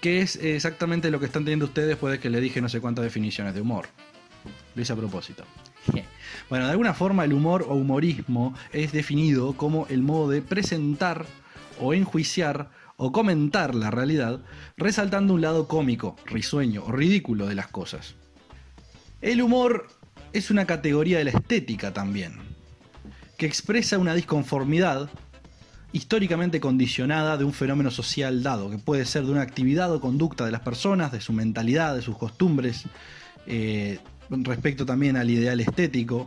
que 0.00 0.20
es 0.20 0.36
exactamente 0.36 1.10
lo 1.10 1.18
que 1.18 1.26
están 1.26 1.44
teniendo 1.44 1.66
ustedes 1.66 1.88
después 1.88 2.12
de 2.12 2.20
que 2.20 2.30
le 2.30 2.40
dije 2.40 2.60
no 2.60 2.68
sé 2.68 2.80
cuántas 2.80 3.04
definiciones 3.04 3.54
de 3.54 3.60
humor. 3.60 3.86
Lo 4.76 4.82
hice 4.82 4.92
a 4.92 4.96
propósito. 4.96 5.44
Bueno, 6.48 6.66
de 6.66 6.72
alguna 6.72 6.94
forma 6.94 7.24
el 7.24 7.32
humor 7.32 7.66
o 7.68 7.74
humorismo 7.74 8.54
es 8.72 8.92
definido 8.92 9.54
como 9.54 9.86
el 9.88 10.02
modo 10.02 10.30
de 10.30 10.42
presentar 10.42 11.26
o 11.80 11.94
enjuiciar 11.94 12.68
o 12.96 13.12
comentar 13.12 13.74
la 13.74 13.90
realidad, 13.90 14.40
resaltando 14.76 15.34
un 15.34 15.40
lado 15.40 15.68
cómico, 15.68 16.16
risueño 16.26 16.84
o 16.84 16.92
ridículo 16.92 17.46
de 17.46 17.54
las 17.54 17.68
cosas. 17.68 18.14
El 19.20 19.42
humor 19.42 19.88
es 20.32 20.50
una 20.50 20.66
categoría 20.66 21.18
de 21.18 21.24
la 21.24 21.30
estética 21.30 21.92
también, 21.92 22.34
que 23.36 23.46
expresa 23.46 23.98
una 23.98 24.14
disconformidad 24.14 25.10
históricamente 25.92 26.58
condicionada 26.60 27.36
de 27.36 27.44
un 27.44 27.52
fenómeno 27.52 27.90
social 27.90 28.42
dado, 28.42 28.68
que 28.68 28.78
puede 28.78 29.04
ser 29.04 29.24
de 29.24 29.32
una 29.32 29.42
actividad 29.42 29.92
o 29.92 30.00
conducta 30.00 30.44
de 30.44 30.50
las 30.50 30.60
personas, 30.60 31.12
de 31.12 31.20
su 31.20 31.32
mentalidad, 31.32 31.94
de 31.94 32.02
sus 32.02 32.18
costumbres, 32.18 32.84
eh, 33.46 34.00
respecto 34.28 34.84
también 34.84 35.16
al 35.16 35.30
ideal 35.30 35.60
estético, 35.60 36.26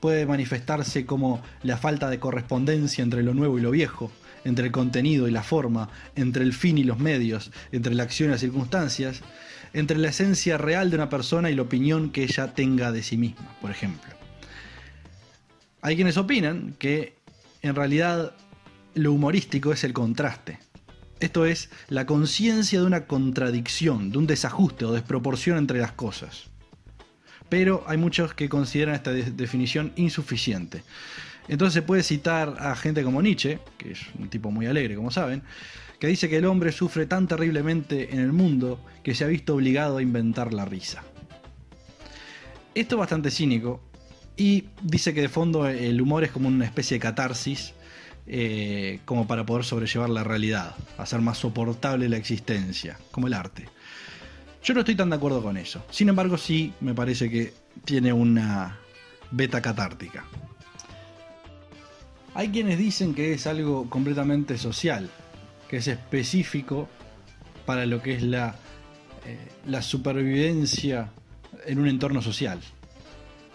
puede 0.00 0.24
manifestarse 0.24 1.04
como 1.04 1.42
la 1.62 1.76
falta 1.76 2.08
de 2.08 2.18
correspondencia 2.18 3.02
entre 3.02 3.22
lo 3.22 3.34
nuevo 3.34 3.58
y 3.58 3.62
lo 3.62 3.70
viejo, 3.70 4.10
entre 4.44 4.66
el 4.66 4.72
contenido 4.72 5.28
y 5.28 5.30
la 5.30 5.42
forma, 5.42 5.88
entre 6.16 6.42
el 6.44 6.52
fin 6.52 6.78
y 6.78 6.84
los 6.84 6.98
medios, 6.98 7.50
entre 7.72 7.94
la 7.94 8.02
acción 8.04 8.28
y 8.28 8.32
las 8.32 8.40
circunstancias, 8.40 9.20
entre 9.72 9.98
la 9.98 10.08
esencia 10.08 10.56
real 10.58 10.90
de 10.90 10.96
una 10.96 11.08
persona 11.10 11.50
y 11.50 11.54
la 11.54 11.62
opinión 11.62 12.10
que 12.10 12.22
ella 12.24 12.54
tenga 12.54 12.92
de 12.92 13.02
sí 13.02 13.16
misma, 13.16 13.56
por 13.60 13.70
ejemplo. 13.70 14.10
Hay 15.82 15.94
quienes 15.96 16.16
opinan 16.16 16.74
que 16.78 17.16
en 17.62 17.74
realidad 17.74 18.34
lo 18.94 19.12
humorístico 19.12 19.72
es 19.72 19.84
el 19.84 19.92
contraste. 19.92 20.58
Esto 21.20 21.46
es 21.46 21.70
la 21.88 22.06
conciencia 22.06 22.80
de 22.80 22.86
una 22.86 23.06
contradicción, 23.06 24.10
de 24.10 24.18
un 24.18 24.26
desajuste 24.26 24.84
o 24.84 24.92
desproporción 24.92 25.58
entre 25.58 25.80
las 25.80 25.92
cosas. 25.92 26.44
Pero 27.48 27.84
hay 27.86 27.96
muchos 27.96 28.34
que 28.34 28.48
consideran 28.48 28.94
esta 28.94 29.10
de- 29.10 29.30
definición 29.30 29.92
insuficiente. 29.96 30.82
Entonces 31.48 31.74
se 31.74 31.82
puede 31.82 32.02
citar 32.02 32.56
a 32.58 32.76
gente 32.76 33.02
como 33.02 33.22
Nietzsche, 33.22 33.58
que 33.78 33.92
es 33.92 34.00
un 34.18 34.28
tipo 34.28 34.50
muy 34.50 34.66
alegre, 34.66 34.94
como 34.96 35.10
saben, 35.10 35.42
que 35.98 36.06
dice 36.06 36.28
que 36.28 36.36
el 36.36 36.44
hombre 36.44 36.72
sufre 36.72 37.06
tan 37.06 37.26
terriblemente 37.26 38.12
en 38.12 38.20
el 38.20 38.32
mundo 38.32 38.84
que 39.02 39.14
se 39.14 39.24
ha 39.24 39.26
visto 39.26 39.54
obligado 39.54 39.98
a 39.98 40.02
inventar 40.02 40.52
la 40.52 40.64
risa. 40.64 41.02
Esto 42.74 42.94
es 42.94 42.98
bastante 42.98 43.30
cínico 43.30 43.80
y 44.36 44.66
dice 44.82 45.12
que 45.14 45.22
de 45.22 45.28
fondo 45.28 45.66
el 45.66 46.00
humor 46.00 46.22
es 46.22 46.30
como 46.30 46.48
una 46.48 46.64
especie 46.64 46.96
de 46.96 47.00
catarsis 47.00 47.74
eh, 48.26 49.00
como 49.04 49.26
para 49.26 49.46
poder 49.46 49.64
sobrellevar 49.64 50.10
la 50.10 50.22
realidad, 50.22 50.76
hacer 50.98 51.20
más 51.20 51.38
soportable 51.38 52.08
la 52.08 52.18
existencia, 52.18 52.98
como 53.10 53.26
el 53.26 53.34
arte. 53.34 53.64
Yo 54.62 54.74
no 54.74 54.80
estoy 54.80 54.94
tan 54.94 55.08
de 55.10 55.16
acuerdo 55.16 55.42
con 55.42 55.56
eso. 55.56 55.82
Sin 55.90 56.08
embargo, 56.10 56.36
sí 56.36 56.74
me 56.80 56.94
parece 56.94 57.30
que 57.30 57.54
tiene 57.84 58.12
una 58.12 58.78
beta 59.30 59.62
catártica. 59.62 60.24
Hay 62.38 62.50
quienes 62.50 62.78
dicen 62.78 63.16
que 63.16 63.32
es 63.32 63.48
algo 63.48 63.90
completamente 63.90 64.58
social, 64.58 65.10
que 65.68 65.78
es 65.78 65.88
específico 65.88 66.88
para 67.66 67.84
lo 67.84 68.00
que 68.00 68.14
es 68.14 68.22
la, 68.22 68.54
eh, 69.26 69.48
la 69.66 69.82
supervivencia 69.82 71.10
en 71.66 71.80
un 71.80 71.88
entorno 71.88 72.22
social. 72.22 72.60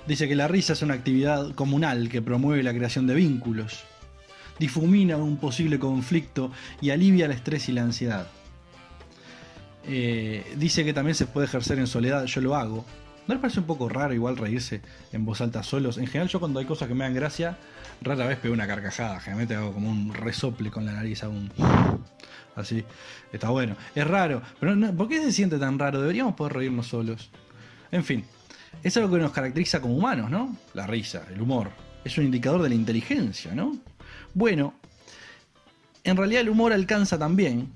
Dice 0.05 0.27
que 0.27 0.35
la 0.35 0.49
risa 0.49 0.73
es 0.73 0.81
una 0.81 0.95
actividad 0.95 1.55
comunal 1.55 2.09
que 2.09 2.21
promueve 2.21 2.61
la 2.61 2.73
creación 2.73 3.07
de 3.07 3.15
vínculos, 3.15 3.85
difumina 4.59 5.15
un 5.15 5.37
posible 5.37 5.79
conflicto 5.79 6.51
y 6.81 6.89
alivia 6.89 7.27
el 7.27 7.31
estrés 7.31 7.69
y 7.69 7.71
la 7.71 7.83
ansiedad. 7.83 8.27
Eh, 9.85 10.43
dice 10.57 10.83
que 10.83 10.91
también 10.91 11.15
se 11.15 11.25
puede 11.25 11.47
ejercer 11.47 11.79
en 11.79 11.87
soledad, 11.87 12.25
yo 12.25 12.41
lo 12.41 12.53
hago. 12.57 12.83
¿No 13.27 13.33
les 13.33 13.41
parece 13.41 13.61
un 13.61 13.65
poco 13.65 13.87
raro 13.87 14.13
igual 14.13 14.35
reírse 14.35 14.81
en 15.13 15.23
voz 15.23 15.39
alta 15.39 15.63
solos? 15.63 15.97
En 15.97 16.07
general 16.07 16.27
yo 16.27 16.41
cuando 16.41 16.59
hay 16.59 16.65
cosas 16.65 16.89
que 16.89 16.93
me 16.93 17.05
dan 17.05 17.13
gracia, 17.13 17.57
rara 18.01 18.25
vez 18.25 18.39
pego 18.39 18.53
una 18.53 18.67
carcajada, 18.67 19.19
generalmente 19.19 19.55
hago 19.55 19.73
como 19.73 19.89
un 19.89 20.13
resople 20.13 20.71
con 20.71 20.85
la 20.85 20.93
nariz, 20.93 21.23
un... 21.23 21.51
Así, 22.55 22.83
está 23.31 23.49
bueno. 23.49 23.75
Es 23.95 24.05
raro, 24.05 24.41
pero 24.59 24.75
¿por 24.95 25.07
qué 25.07 25.21
se 25.21 25.31
siente 25.31 25.57
tan 25.57 25.79
raro? 25.79 26.01
Deberíamos 26.01 26.35
poder 26.35 26.53
reírnos 26.53 26.87
solos. 26.87 27.31
En 27.91 28.03
fin, 28.03 28.25
es 28.83 28.95
algo 28.97 29.11
que 29.11 29.21
nos 29.21 29.31
caracteriza 29.31 29.81
como 29.81 29.95
humanos, 29.95 30.29
¿no? 30.29 30.55
La 30.73 30.87
risa, 30.87 31.25
el 31.33 31.41
humor. 31.41 31.71
Es 32.03 32.17
un 32.17 32.25
indicador 32.25 32.61
de 32.61 32.69
la 32.69 32.75
inteligencia, 32.75 33.55
¿no? 33.55 33.77
Bueno, 34.33 34.75
en 36.03 36.17
realidad 36.17 36.41
el 36.41 36.49
humor 36.49 36.73
alcanza 36.73 37.17
también 37.17 37.71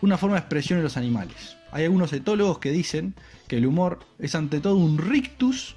una 0.00 0.18
forma 0.18 0.36
de 0.36 0.40
expresión 0.40 0.78
en 0.78 0.84
los 0.84 0.96
animales. 0.96 1.56
Hay 1.72 1.84
algunos 1.84 2.12
etólogos 2.12 2.58
que 2.58 2.72
dicen 2.72 3.14
que 3.48 3.58
el 3.58 3.66
humor 3.66 4.00
es 4.18 4.34
ante 4.34 4.60
todo 4.60 4.76
un 4.76 4.98
rictus, 4.98 5.76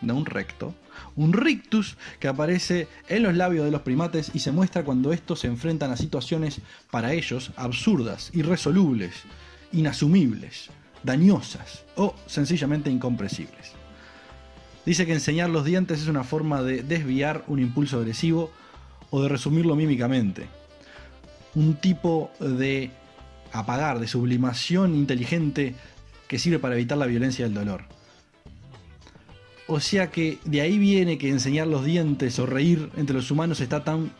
no 0.00 0.14
un 0.16 0.26
recto, 0.26 0.74
un 1.16 1.32
rictus 1.32 1.96
que 2.20 2.28
aparece 2.28 2.88
en 3.08 3.22
los 3.22 3.34
labios 3.34 3.64
de 3.64 3.70
los 3.70 3.82
primates 3.82 4.30
y 4.34 4.40
se 4.40 4.52
muestra 4.52 4.84
cuando 4.84 5.12
estos 5.12 5.40
se 5.40 5.46
enfrentan 5.46 5.90
a 5.90 5.96
situaciones 5.96 6.60
para 6.90 7.12
ellos 7.12 7.52
absurdas, 7.56 8.30
irresolubles, 8.34 9.22
inasumibles, 9.72 10.70
dañosas 11.02 11.84
o 11.96 12.14
sencillamente 12.26 12.90
incomprensibles. 12.90 13.72
Dice 14.84 15.06
que 15.06 15.12
enseñar 15.12 15.50
los 15.50 15.64
dientes 15.64 16.00
es 16.02 16.08
una 16.08 16.24
forma 16.24 16.62
de 16.62 16.82
desviar 16.82 17.44
un 17.46 17.60
impulso 17.60 17.98
agresivo 17.98 18.50
o 19.10 19.22
de 19.22 19.28
resumirlo 19.28 19.76
mímicamente. 19.76 20.48
Un 21.54 21.74
tipo 21.74 22.32
de 22.40 22.90
apagar, 23.52 24.00
de 24.00 24.08
sublimación 24.08 24.94
inteligente 24.94 25.74
que 26.26 26.38
sirve 26.38 26.58
para 26.58 26.74
evitar 26.74 26.98
la 26.98 27.06
violencia 27.06 27.44
y 27.44 27.48
el 27.48 27.54
dolor. 27.54 27.84
O 29.74 29.80
sea 29.80 30.10
que 30.10 30.38
de 30.44 30.60
ahí 30.60 30.76
viene 30.76 31.16
que 31.16 31.30
enseñar 31.30 31.66
los 31.66 31.82
dientes 31.82 32.38
o 32.38 32.44
reír 32.44 32.90
entre 32.98 33.16
los 33.16 33.30
humanos 33.30 33.58
está 33.60 33.82
tan 33.82 34.12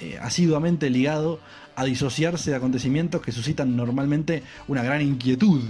eh, 0.00 0.18
asiduamente 0.20 0.90
ligado 0.90 1.38
a 1.76 1.84
disociarse 1.84 2.50
de 2.50 2.56
acontecimientos 2.56 3.22
que 3.22 3.30
suscitan 3.30 3.76
normalmente 3.76 4.42
una 4.66 4.82
gran 4.82 5.00
inquietud. 5.00 5.62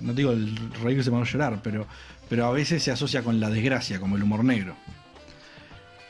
No 0.00 0.12
digo 0.12 0.32
el 0.32 0.54
reírse 0.82 1.10
para 1.10 1.20
no 1.20 1.24
llorar, 1.24 1.60
pero, 1.62 1.86
pero 2.28 2.44
a 2.44 2.50
veces 2.50 2.82
se 2.82 2.90
asocia 2.90 3.22
con 3.22 3.40
la 3.40 3.48
desgracia, 3.48 3.98
como 4.00 4.16
el 4.16 4.22
humor 4.22 4.44
negro. 4.44 4.76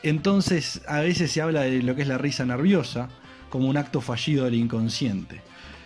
Entonces, 0.03 0.81
a 0.85 0.99
veces 0.99 1.31
se 1.31 1.41
habla 1.41 1.61
de 1.61 1.81
lo 1.81 1.95
que 1.95 2.01
es 2.01 2.09
la 2.09 2.17
risa 2.17 2.43
nerviosa 2.43 3.07
como 3.49 3.69
un 3.69 3.77
acto 3.77 4.01
fallido 4.01 4.43
del 4.43 4.55
inconsciente. 4.55 5.39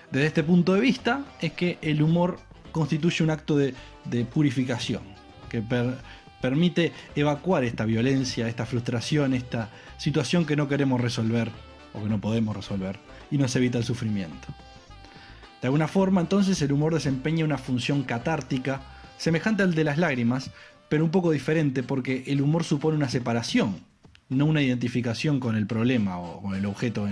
Desde 0.10 0.26
este 0.26 0.42
punto 0.42 0.74
de 0.74 0.82
vista, 0.82 1.24
es 1.40 1.54
que 1.54 1.78
el 1.84 2.02
humor 2.02 2.40
constituye 2.72 3.24
un 3.24 3.30
acto 3.30 3.58
de, 3.58 3.76
purificación, 4.34 5.04
que 5.50 5.62
permite 6.42 6.92
evacuar 7.16 7.64
esta 7.64 7.86
violencia, 7.86 8.48
esta 8.48 8.66
frustración, 8.66 9.34
esta 9.34 9.70
situación 9.98 10.46
que 10.46 10.56
no 10.56 10.68
queremos 10.68 11.00
resolver 11.00 11.52
o 11.94 12.04
que 12.04 12.10
no 12.10 12.20
podemos 12.20 12.56
resolver 12.56 13.00
y 13.30 13.38
nos 13.38 13.56
evita 13.56 13.78
el 13.78 13.84
sufrimiento. 13.84 14.48
De 15.62 15.68
alguna 15.68 15.88
forma, 15.88 16.22
entonces, 16.22 16.62
el 16.62 16.72
humor 16.72 16.94
desempeña 16.94 17.46
una 17.46 17.58
función 17.58 18.04
catártica 18.04 18.82
semejante 19.18 19.62
al 19.62 19.76
de 19.76 19.84
las 19.84 20.00
lágrimas, 20.00 20.50
pero 20.90 21.06
un 21.06 21.12
poco 21.12 21.32
diferente 21.32 21.84
porque 21.84 22.24
el 22.28 22.42
humor 22.42 22.64
supone 22.64 22.98
una 22.98 23.10
separación, 23.10 23.80
no 24.30 24.46
una 24.46 24.64
identificación 24.64 25.40
con 25.40 25.56
el 25.56 25.68
problema 25.68 26.18
o 26.18 26.42
con 26.42 26.56
el 26.56 26.66
objeto 26.66 27.08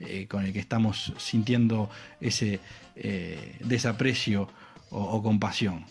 eh, 0.00 0.26
con 0.28 0.46
el 0.46 0.52
que 0.52 0.60
estamos 0.60 1.12
sintiendo 1.18 1.90
ese 2.20 2.60
eh, 2.96 3.56
desaprecio 3.60 4.48
o, 4.88 4.98
o 4.98 5.22
compasión. 5.22 5.84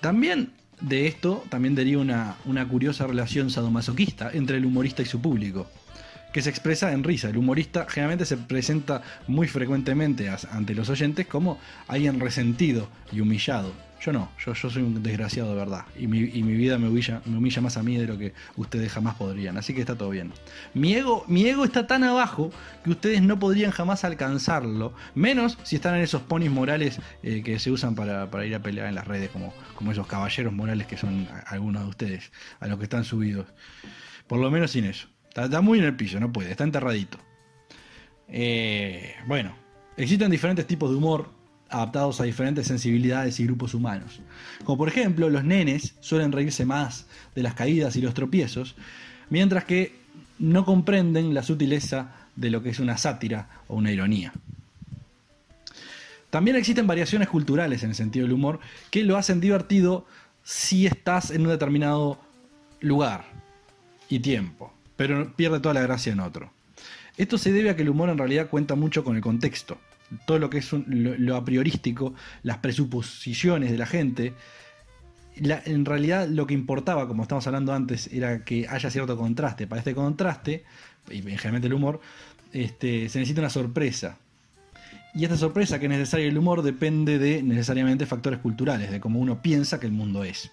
También 0.00 0.52
de 0.88 1.06
esto 1.06 1.42
también 1.48 1.74
deriva 1.74 2.02
una, 2.02 2.36
una 2.44 2.68
curiosa 2.68 3.06
relación 3.06 3.50
sadomasoquista 3.50 4.30
entre 4.32 4.58
el 4.58 4.66
humorista 4.66 5.02
y 5.02 5.06
su 5.06 5.20
público, 5.20 5.66
que 6.34 6.42
se 6.42 6.50
expresa 6.50 6.90
en 6.90 7.04
risa. 7.04 7.28
El 7.28 7.36
humorista 7.36 7.86
generalmente 7.88 8.26
se 8.26 8.36
presenta 8.36 9.02
muy 9.28 9.46
frecuentemente 9.46 10.28
ante 10.50 10.74
los 10.74 10.88
oyentes 10.90 11.28
como 11.28 11.60
alguien 11.86 12.18
resentido 12.18 12.88
y 13.12 13.20
humillado. 13.20 13.72
Yo 14.00 14.12
no, 14.12 14.32
yo, 14.44 14.52
yo 14.52 14.68
soy 14.68 14.82
un 14.82 15.00
desgraciado 15.00 15.50
de 15.50 15.54
verdad. 15.54 15.84
Y 15.96 16.08
mi, 16.08 16.18
y 16.18 16.42
mi 16.42 16.54
vida 16.54 16.76
me 16.76 16.88
humilla, 16.88 17.22
me 17.24 17.38
humilla 17.38 17.62
más 17.62 17.76
a 17.76 17.84
mí 17.84 17.96
de 17.96 18.08
lo 18.08 18.18
que 18.18 18.34
ustedes 18.56 18.90
jamás 18.90 19.14
podrían. 19.14 19.56
Así 19.58 19.74
que 19.74 19.80
está 19.80 19.96
todo 19.96 20.10
bien. 20.10 20.32
Mi 20.74 20.94
ego, 20.94 21.24
mi 21.28 21.46
ego 21.46 21.64
está 21.64 21.86
tan 21.86 22.02
abajo 22.02 22.50
que 22.82 22.90
ustedes 22.90 23.22
no 23.22 23.38
podrían 23.38 23.70
jamás 23.70 24.02
alcanzarlo. 24.02 24.92
Menos 25.14 25.56
si 25.62 25.76
están 25.76 25.94
en 25.94 26.02
esos 26.02 26.22
ponis 26.22 26.50
morales 26.50 26.98
eh, 27.22 27.44
que 27.44 27.60
se 27.60 27.70
usan 27.70 27.94
para, 27.94 28.28
para 28.32 28.44
ir 28.44 28.56
a 28.56 28.60
pelear 28.60 28.88
en 28.88 28.96
las 28.96 29.06
redes, 29.06 29.30
como, 29.30 29.54
como 29.76 29.92
esos 29.92 30.08
caballeros 30.08 30.52
morales 30.52 30.88
que 30.88 30.96
son 30.96 31.28
algunos 31.46 31.84
de 31.84 31.88
ustedes, 31.90 32.32
a 32.58 32.66
los 32.66 32.78
que 32.78 32.84
están 32.84 33.04
subidos. 33.04 33.46
Por 34.26 34.40
lo 34.40 34.50
menos 34.50 34.72
sin 34.72 34.84
eso. 34.84 35.13
Está, 35.34 35.60
muy 35.60 35.80
en 35.80 35.84
el 35.84 35.96
piso, 35.96 36.20
no 36.20 36.32
puede, 36.32 36.50
está 36.50 36.64
enterradito. 36.64 37.18
Eh, 38.28 39.14
bueno, 39.26 39.54
existen 39.96 40.30
diferentes 40.30 40.66
tipos 40.66 40.90
de 40.90 40.96
humor 40.96 41.28
adaptados 41.68 42.20
a 42.20 42.24
diferentes 42.24 42.68
sensibilidades 42.68 43.40
y 43.40 43.44
grupos 43.44 43.74
humanos. 43.74 44.20
Como 44.64 44.78
por 44.78 44.88
ejemplo, 44.88 45.28
los 45.28 45.42
nenes 45.42 45.96
suelen 46.00 46.30
reírse 46.30 46.64
más 46.64 47.06
de 47.34 47.42
las 47.42 47.54
caídas 47.54 47.96
y 47.96 48.00
los 48.00 48.14
tropiezos, 48.14 48.76
mientras 49.28 49.64
que 49.64 49.96
no 50.38 50.64
comprenden 50.64 51.34
la 51.34 51.42
sutileza 51.42 52.12
de 52.36 52.50
lo 52.50 52.62
que 52.62 52.70
es 52.70 52.78
una 52.78 52.96
sátira 52.96 53.48
o 53.66 53.74
una 53.76 53.90
ironía. 53.90 54.32
También 56.30 56.56
existen 56.56 56.86
variaciones 56.86 57.28
culturales 57.28 57.82
en 57.82 57.90
el 57.90 57.94
sentido 57.94 58.26
del 58.26 58.34
humor 58.34 58.60
que 58.90 59.04
lo 59.04 59.16
hacen 59.16 59.40
divertido 59.40 60.06
si 60.42 60.86
estás 60.86 61.30
en 61.30 61.42
un 61.42 61.48
determinado 61.48 62.18
lugar 62.80 63.24
y 64.08 64.18
tiempo, 64.18 64.72
pero 64.96 65.32
pierde 65.34 65.60
toda 65.60 65.74
la 65.74 65.82
gracia 65.82 66.12
en 66.12 66.20
otro. 66.20 66.52
Esto 67.16 67.38
se 67.38 67.52
debe 67.52 67.70
a 67.70 67.76
que 67.76 67.82
el 67.82 67.88
humor 67.88 68.08
en 68.10 68.18
realidad 68.18 68.48
cuenta 68.48 68.74
mucho 68.74 69.04
con 69.04 69.16
el 69.16 69.22
contexto. 69.22 69.78
Todo 70.26 70.38
lo 70.38 70.50
que 70.50 70.58
es 70.58 70.72
un- 70.72 70.84
lo, 70.88 71.16
lo 71.16 71.36
a 71.36 71.44
priorístico, 71.44 72.14
las 72.42 72.58
presuposiciones 72.58 73.70
de 73.70 73.78
la 73.78 73.86
gente. 73.86 74.34
En 75.36 75.84
realidad 75.84 76.28
lo 76.28 76.46
que 76.46 76.54
importaba, 76.54 77.08
como 77.08 77.22
estamos 77.22 77.46
hablando 77.46 77.72
antes, 77.72 78.08
era 78.12 78.44
que 78.44 78.66
haya 78.68 78.90
cierto 78.90 79.16
contraste. 79.16 79.66
Para 79.66 79.80
este 79.80 79.94
contraste, 79.94 80.64
y 81.10 81.22
generalmente 81.22 81.66
el 81.66 81.74
humor, 81.74 82.00
este, 82.52 83.08
se 83.08 83.18
necesita 83.18 83.40
una 83.40 83.50
sorpresa. 83.50 84.18
Y 85.14 85.24
esta 85.24 85.36
sorpresa 85.36 85.78
que 85.78 85.86
es 85.86 85.90
necesaria 85.90 86.26
el 86.26 86.38
humor 86.38 86.62
depende 86.62 87.18
de 87.18 87.42
necesariamente 87.42 88.06
factores 88.06 88.40
culturales, 88.40 88.90
de 88.90 89.00
cómo 89.00 89.20
uno 89.20 89.40
piensa 89.42 89.78
que 89.80 89.86
el 89.86 89.92
mundo 89.92 90.24
es. 90.24 90.50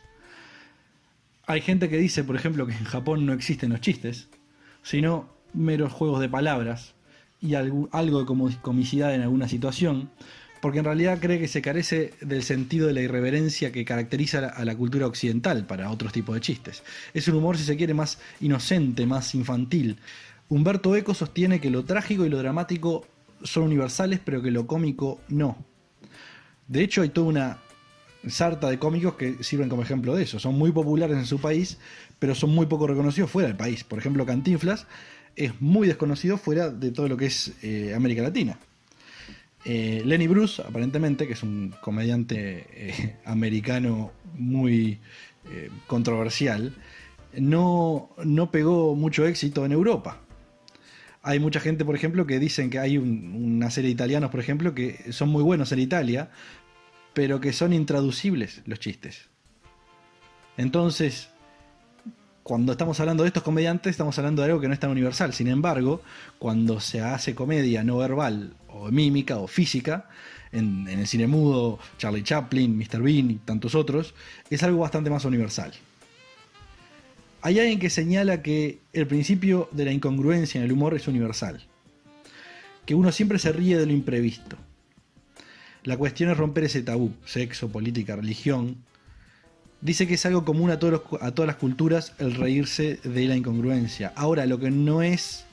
Hay 1.51 1.60
gente 1.60 1.89
que 1.89 1.98
dice, 1.98 2.24
por 2.24 2.38
ejemplo, 2.38 2.65
que 2.65 2.72
en 2.72 2.86
Japón 2.86 3.25
no 3.25 3.34
existen 3.34 3.72
los 3.72 3.81
chistes, 3.81 4.29
sino 4.84 5.27
meros 5.53 5.91
juegos 5.91 6.22
de 6.22 6.29
palabras 6.29 6.93
y 7.41 7.50
algu- 7.50 7.89
algo 7.91 8.20
de 8.20 8.25
comi- 8.25 8.62
comicidad 8.62 9.13
en 9.13 9.22
alguna 9.22 9.50
situación, 9.50 10.10
porque 10.62 10.79
en 10.79 10.86
realidad 10.86 11.20
cree 11.20 11.39
que 11.39 11.50
se 11.50 11.62
carece 11.62 12.13
del 12.22 12.43
sentido 12.43 12.88
de 12.88 12.93
la 12.93 13.01
irreverencia 13.01 13.74
que 13.74 13.84
caracteriza 13.84 14.48
a 14.48 14.63
la 14.63 14.77
cultura 14.77 15.08
occidental 15.08 15.65
para 15.65 15.91
otros 15.91 16.13
tipos 16.13 16.36
de 16.36 16.39
chistes. 16.39 16.84
Es 17.13 17.27
un 17.27 17.36
humor, 17.36 17.58
si 17.58 17.65
se 17.65 17.75
quiere, 17.75 17.93
más 17.93 18.20
inocente, 18.39 19.05
más 19.05 19.36
infantil. 19.36 19.98
Humberto 20.48 20.96
Eco 20.96 21.13
sostiene 21.13 21.60
que 21.60 21.70
lo 21.70 21.84
trágico 21.84 22.25
y 22.25 22.29
lo 22.29 22.38
dramático 22.38 23.05
son 23.43 23.63
universales, 23.63 24.22
pero 24.24 24.41
que 24.41 24.51
lo 24.51 24.67
cómico 24.67 25.20
no. 25.27 25.58
De 26.70 26.81
hecho, 26.81 27.01
hay 27.01 27.10
toda 27.10 27.27
una 27.27 27.58
sarta 28.28 28.70
de 28.70 28.78
cómicos 28.80 29.16
que 29.16 29.44
sirven 29.44 29.70
como 29.70 29.82
ejemplo 29.82 30.16
de 30.16 30.24
eso. 30.24 30.40
Son 30.40 30.56
muy 30.58 30.72
populares 30.72 31.18
en 31.18 31.25
su 31.25 31.40
país, 31.40 31.78
pero 32.20 32.36
son 32.36 32.51
muy 32.54 32.66
poco 32.68 32.88
reconocidos 32.88 33.32
fuera 33.32 33.48
del 33.48 33.58
país. 33.58 33.84
Por 33.84 34.00
ejemplo, 34.00 34.25
Cantinflas 34.25 34.86
es 35.36 35.60
muy 35.62 35.88
desconocido 35.88 36.38
fuera 36.38 36.70
de 36.70 36.92
todo 36.92 37.08
lo 37.08 37.18
que 37.18 37.25
es 37.28 37.54
eh, 37.63 37.94
América 37.96 38.22
Latina. 38.22 38.60
Eh, 39.63 40.01
Lenny 40.06 40.28
Bruce, 40.28 40.62
aparentemente, 40.62 41.28
que 41.28 41.34
es 41.34 41.44
un 41.44 41.74
comediante 41.82 42.66
eh, 42.74 43.16
americano 43.25 44.12
muy 44.38 45.00
controversial, 45.88 46.75
no, 47.38 48.10
no 48.24 48.51
pegó 48.51 48.96
mucho 48.96 49.25
éxito 49.25 49.66
en 49.66 49.72
Europa. 49.72 50.20
Hay 51.24 51.40
mucha 51.40 51.60
gente, 51.60 51.84
por 51.84 51.96
ejemplo, 51.96 52.25
que 52.25 52.40
dicen 52.40 52.70
que 52.70 52.80
hay 52.80 52.98
un- 52.98 53.56
una 53.56 53.70
serie 53.72 53.90
de 53.90 53.94
italianos, 53.94 54.32
por 54.32 54.40
ejemplo, 54.40 54.74
que 54.74 55.12
son 55.12 55.30
muy 55.30 55.44
buenos 55.44 55.72
en 55.72 55.80
Italia, 55.80 56.30
pero 57.13 57.39
que 57.39 57.53
son 57.53 57.74
intraducibles 57.74 58.62
los 58.65 58.80
chistes. 58.80 59.30
Entonces, 60.58 61.30
cuando 62.44 62.72
estamos 62.72 63.00
hablando 63.00 63.24
de 63.24 63.27
estos 63.27 63.44
comediantes, 63.44 63.91
estamos 63.91 64.18
hablando 64.18 64.41
de 64.41 64.50
algo 64.50 64.62
que 64.62 64.68
no 64.68 64.74
es 64.74 64.80
tan 64.80 64.91
universal. 64.91 65.34
Sin 65.34 65.48
embargo, 65.48 66.01
cuando 66.39 66.80
se 66.80 67.01
hace 67.01 67.36
comedia 67.36 67.84
no 67.84 67.98
verbal, 67.98 68.53
o 68.68 68.89
mímica, 68.89 69.38
o 69.38 69.48
física, 69.48 70.10
en, 70.51 70.88
en 70.88 71.00
el 71.00 71.08
cine 71.08 71.27
mudo, 71.27 71.80
Charlie 71.98 72.24
Chaplin, 72.24 72.77
Mr. 72.77 73.01
Bean 73.01 73.32
y 73.32 73.36
tantos 73.36 73.75
otros, 73.75 74.13
es 74.50 74.63
algo 74.63 74.80
bastante 74.80 75.10
más 75.10 75.24
universal. 75.25 75.72
Hay 77.44 77.60
alguien 77.60 77.80
que 77.80 77.89
señala 77.89 78.44
que 78.44 78.79
el 78.94 79.07
principio 79.07 79.68
de 79.72 79.85
la 79.85 79.92
incongruencia 79.92 80.59
en 80.59 80.66
el 80.66 80.72
humor 80.72 80.94
es 80.94 81.07
universal. 81.07 81.64
Que 82.85 82.94
uno 82.94 83.12
siempre 83.12 83.40
se 83.40 83.51
ríe 83.51 83.77
de 83.77 83.85
lo 83.85 83.94
imprevisto. 83.94 84.57
La 85.83 85.98
cuestión 85.98 86.29
es 86.29 86.37
romper 86.37 86.65
ese 86.65 86.83
tabú, 86.83 87.11
sexo, 87.25 87.70
política, 87.70 88.15
religión. 88.15 88.77
Dice 89.81 90.05
que 90.07 90.13
es 90.13 90.25
algo 90.27 90.46
común 90.46 90.70
a, 90.70 90.77
todos 90.77 90.94
los- 91.11 91.22
a 91.24 91.31
todas 91.31 91.48
las 91.48 91.55
culturas 91.55 92.13
el 92.20 92.35
reírse 92.35 93.00
de 93.03 93.25
la 93.25 93.35
incongruencia. 93.35 94.13
Ahora, 94.15 94.46
lo 94.46 94.59
que 94.59 94.70
no 94.70 95.01
es 95.01 95.46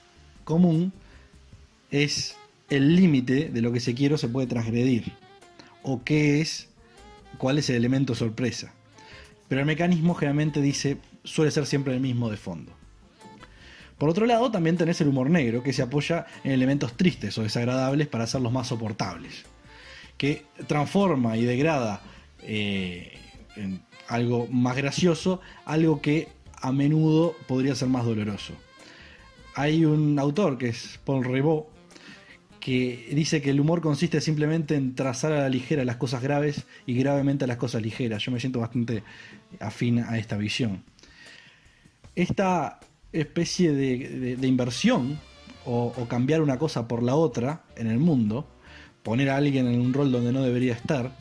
común 0.45 0.93
es 1.91 2.37
el 2.69 2.95
límite 2.97 3.49
de 3.49 3.63
lo 3.63 3.73
que 3.73 3.81
se 3.81 3.95
quiere 3.95 4.17
o 4.17 4.19
se 4.19 4.29
puede 4.29 4.47
transgredir. 4.47 5.13
O 5.83 6.05
qué 6.05 6.43
es, 6.43 6.69
cuál 7.39 7.57
es 7.59 7.71
el 7.71 7.77
elemento 7.77 8.15
sorpresa. 8.15 8.75
Pero 9.49 9.63
el 9.63 9.67
mecanismo 9.67 10.15
generalmente 10.15 10.61
dice, 10.61 10.99
suele 11.25 11.51
ser 11.51 11.65
siempre 11.65 11.95
el 11.95 12.01
mismo 12.01 12.29
de 12.29 12.37
fondo. 12.37 12.73
Por 13.97 14.11
otro 14.11 14.27
lado, 14.27 14.51
también 14.51 14.77
tenés 14.77 15.01
el 15.01 15.09
humor 15.09 15.31
negro, 15.31 15.63
que 15.63 15.73
se 15.73 15.81
apoya 15.81 16.27
en 16.45 16.53
elementos 16.53 16.95
tristes 16.99 17.37
o 17.39 17.43
desagradables 17.43 18.07
para 18.09 18.25
hacerlos 18.25 18.53
más 18.53 18.69
soportables. 18.69 19.45
Que 20.19 20.45
transforma 20.67 21.37
y 21.39 21.45
degrada 21.45 22.03
eh, 22.43 23.19
en 23.57 23.81
algo 24.09 24.47
más 24.49 24.77
gracioso, 24.77 25.41
algo 25.65 26.03
que 26.03 26.29
a 26.61 26.73
menudo 26.73 27.35
podría 27.47 27.75
ser 27.75 27.89
más 27.89 28.05
doloroso. 28.05 28.55
Hay 29.55 29.85
un 29.85 30.19
autor 30.19 30.59
que 30.59 30.69
es 30.69 31.01
Paul 31.05 31.25
Ribot 31.25 31.69
que 32.61 33.09
dice 33.13 33.41
que 33.41 33.51
el 33.51 33.61
humor 33.61 33.81
consiste 33.81 34.21
simplemente 34.21 34.75
en 34.75 34.95
trazar 34.95 35.33
a 35.33 35.41
la 35.41 35.49
ligera 35.49 35.85
las 35.85 35.97
cosas 35.97 36.23
graves 36.23 36.67
y 36.87 36.95
gravemente 36.95 37.45
a 37.45 37.49
las 37.49 37.57
cosas 37.57 37.83
ligeras. 37.83 38.23
Yo 38.23 38.33
me 38.33 38.41
siento 38.41 38.61
bastante 38.61 39.03
afín 39.61 40.01
a 40.01 40.19
esta 40.19 40.37
visión. 40.37 40.83
Esta 42.15 42.81
especie 43.13 43.73
de 43.73 44.47
inversión 44.47 45.19
o, 45.65 45.95
o 45.97 46.09
cambiar 46.09 46.43
una 46.43 46.59
cosa 46.59 46.89
por 46.89 47.03
la 47.03 47.15
otra 47.15 47.65
en 47.77 47.87
el 47.87 47.99
mundo, 47.99 48.49
poner 49.09 49.31
a 49.31 49.39
alguien 49.39 49.67
en 49.69 49.81
un 49.81 49.95
rol 49.95 50.13
donde 50.13 50.33
no 50.33 50.43
debería 50.43 50.75
estar, 50.75 51.13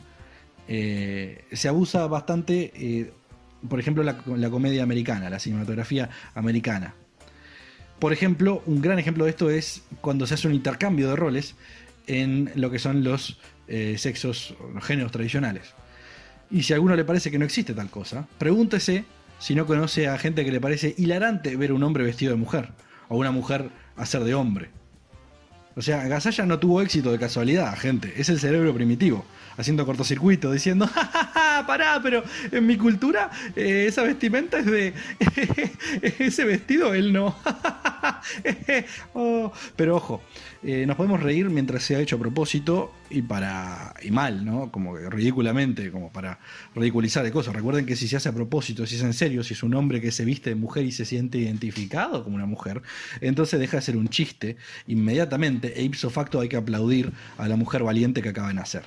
eh, 0.68 1.46
se 1.52 1.68
abusa 1.68 2.06
bastante, 2.06 2.70
eh, 2.74 3.12
por 3.66 3.80
ejemplo, 3.80 4.02
la, 4.02 4.22
la 4.26 4.50
comedia 4.50 4.82
americana, 4.82 5.30
la 5.30 5.38
cinematografía 5.38 6.10
americana. 6.34 6.94
Por 7.98 8.12
ejemplo, 8.12 8.62
un 8.66 8.82
gran 8.82 8.98
ejemplo 8.98 9.24
de 9.24 9.30
esto 9.30 9.48
es 9.48 9.84
cuando 10.02 10.26
se 10.26 10.34
hace 10.34 10.46
un 10.48 10.52
intercambio 10.52 11.08
de 11.08 11.16
roles 11.16 11.54
en 12.06 12.50
lo 12.56 12.70
que 12.70 12.78
son 12.78 13.04
los 13.04 13.40
eh, 13.68 13.96
sexos, 13.96 14.54
los 14.74 14.84
géneros 14.84 15.10
tradicionales. 15.10 15.72
Y 16.50 16.64
si 16.64 16.74
a 16.74 16.76
alguno 16.76 16.94
le 16.94 17.06
parece 17.06 17.30
que 17.30 17.38
no 17.38 17.46
existe 17.46 17.72
tal 17.72 17.88
cosa, 17.88 18.28
pregúntese 18.36 19.06
si 19.38 19.54
no 19.54 19.64
conoce 19.64 20.08
a 20.08 20.18
gente 20.18 20.44
que 20.44 20.52
le 20.52 20.60
parece 20.60 20.94
hilarante 20.98 21.56
ver 21.56 21.72
un 21.72 21.82
hombre 21.84 22.04
vestido 22.04 22.32
de 22.32 22.38
mujer 22.38 22.68
o 23.08 23.16
una 23.16 23.30
mujer 23.30 23.70
hacer 23.96 24.24
de 24.24 24.34
hombre. 24.34 24.77
O 25.78 25.82
sea, 25.82 26.08
Gasalla 26.08 26.44
no 26.44 26.58
tuvo 26.58 26.82
éxito 26.82 27.12
de 27.12 27.20
casualidad, 27.20 27.78
gente. 27.78 28.12
Es 28.16 28.28
el 28.30 28.40
cerebro 28.40 28.74
primitivo, 28.74 29.24
haciendo 29.56 29.86
cortocircuito, 29.86 30.50
diciendo, 30.50 30.88
"Ja, 30.92 31.04
ja, 31.04 31.30
ja, 31.32 31.64
pará, 31.68 32.00
pero 32.02 32.24
en 32.50 32.66
mi 32.66 32.76
cultura 32.76 33.30
eh, 33.54 33.84
esa 33.86 34.02
vestimenta 34.02 34.58
es 34.58 34.66
de... 34.66 34.92
ese 36.18 36.44
vestido, 36.44 36.94
él 36.94 37.12
no. 37.12 37.36
Oh, 39.14 39.52
pero 39.76 39.96
ojo, 39.96 40.22
eh, 40.62 40.84
nos 40.86 40.96
podemos 40.96 41.22
reír 41.22 41.48
mientras 41.50 41.82
sea 41.82 42.00
hecho 42.00 42.16
a 42.16 42.18
propósito 42.18 42.92
y 43.10 43.22
para 43.22 43.94
y 44.02 44.10
mal, 44.10 44.44
¿no? 44.44 44.70
Como 44.70 44.96
ridículamente, 44.96 45.90
como 45.90 46.12
para 46.12 46.38
ridiculizar 46.74 47.24
de 47.24 47.32
cosas. 47.32 47.54
Recuerden 47.54 47.86
que 47.86 47.96
si 47.96 48.06
se 48.06 48.16
hace 48.16 48.28
a 48.28 48.32
propósito, 48.32 48.86
si 48.86 48.96
es 48.96 49.02
en 49.02 49.12
serio, 49.12 49.42
si 49.42 49.54
es 49.54 49.62
un 49.62 49.74
hombre 49.74 50.00
que 50.00 50.12
se 50.12 50.24
viste 50.24 50.50
de 50.50 50.56
mujer 50.56 50.84
y 50.84 50.92
se 50.92 51.04
siente 51.04 51.38
identificado 51.38 52.22
como 52.24 52.36
una 52.36 52.46
mujer, 52.46 52.82
entonces 53.20 53.58
deja 53.58 53.78
de 53.78 53.82
ser 53.82 53.96
un 53.96 54.08
chiste 54.08 54.56
inmediatamente 54.86 55.78
e 55.78 55.82
ipso 55.82 56.10
facto 56.10 56.40
hay 56.40 56.48
que 56.48 56.56
aplaudir 56.56 57.12
a 57.38 57.48
la 57.48 57.56
mujer 57.56 57.82
valiente 57.82 58.22
que 58.22 58.28
acaba 58.28 58.48
de 58.48 58.54
nacer. 58.54 58.82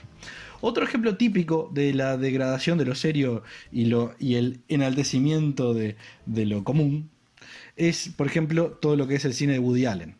Otro 0.62 0.84
ejemplo 0.84 1.18
típico 1.18 1.72
de 1.74 1.94
la 1.94 2.18
degradación 2.18 2.78
de 2.78 2.86
lo 2.86 2.94
serio 2.94 3.44
y, 3.72 3.86
el 4.36 4.62
enaltecimiento 4.68 5.74
de 5.74 5.96
lo 6.46 6.64
común 6.64 7.10
es, 7.90 8.10
por 8.16 8.28
ejemplo, 8.28 8.78
todo 8.80 8.96
lo 8.96 9.08
que 9.08 9.16
es 9.16 9.26
el 9.26 9.34
cine 9.34 9.54
de 9.54 9.60
Woody 9.60 9.86
Allen. 9.88 10.16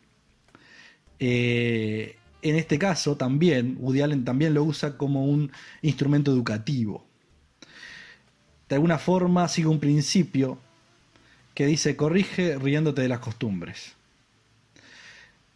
Eh, 1.20 2.16
en 2.42 2.56
este 2.56 2.76
caso 2.76 3.16
también, 3.16 3.76
Woody 3.78 4.00
Allen 4.00 4.24
también 4.24 4.52
lo 4.52 4.64
usa 4.64 4.98
como 4.98 5.26
un 5.26 5.52
instrumento 5.80 6.32
educativo. 6.32 7.06
De 8.68 8.74
alguna 8.74 8.98
forma 8.98 9.46
sigue 9.46 9.68
un 9.68 9.78
principio 9.78 10.58
que 11.54 11.66
dice 11.66 11.94
corrige 11.94 12.58
riéndote 12.58 13.02
de 13.02 13.08
las 13.08 13.20
costumbres. 13.20 13.94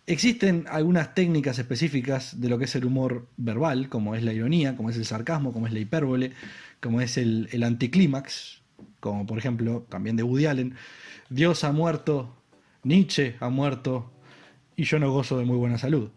Existen 0.07 0.67
algunas 0.69 1.13
técnicas 1.13 1.59
específicas 1.59 2.41
de 2.41 2.49
lo 2.49 2.59
que 2.59 2.67
es 2.67 2.77
el 2.77 2.85
humor 2.85 3.27
verbal, 3.37 3.89
como 3.89 4.15
es 4.15 4.23
la 4.23 4.33
ironía, 4.33 4.77
como 4.77 4.91
es 4.91 4.97
el 4.97 5.07
sarcasmo, 5.07 5.53
como 5.53 5.67
es 5.67 5.73
la 5.73 5.81
hipérbole, 5.81 6.33
como 6.81 7.01
es 7.01 7.17
el, 7.17 7.49
el 7.51 7.65
anticlímax, 7.65 8.61
como 9.07 9.27
por 9.27 9.39
ejemplo 9.39 9.87
también 9.89 10.17
de 10.17 10.23
Woody 10.23 10.47
Allen. 10.47 10.75
Dios 11.31 11.65
ha 11.65 11.73
muerto, 11.73 12.35
Nietzsche 12.83 13.37
ha 13.41 13.49
muerto 13.49 14.11
y 14.77 14.85
yo 14.85 14.99
no 14.99 15.11
gozo 15.13 15.39
de 15.39 15.45
muy 15.45 15.57
buena 15.57 15.79
salud. 15.79 16.11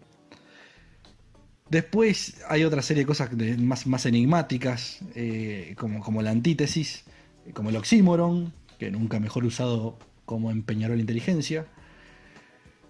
Después 1.69 2.41
hay 2.49 2.63
otra 2.63 2.81
serie 2.81 3.03
de 3.03 3.07
cosas 3.07 3.29
más, 3.59 3.85
más 3.85 4.05
enigmáticas, 4.07 5.01
eh, 5.13 5.75
como, 5.77 5.99
como 6.01 6.23
la 6.23 6.31
antítesis, 6.31 7.05
como 7.53 7.69
el 7.69 7.75
oxímoron, 7.75 8.53
que 8.79 8.89
nunca 8.89 9.19
mejor 9.19 9.45
usado 9.45 9.99
como 10.25 10.49
empeñaró 10.49 10.95
la 10.95 11.01
inteligencia. 11.01 11.67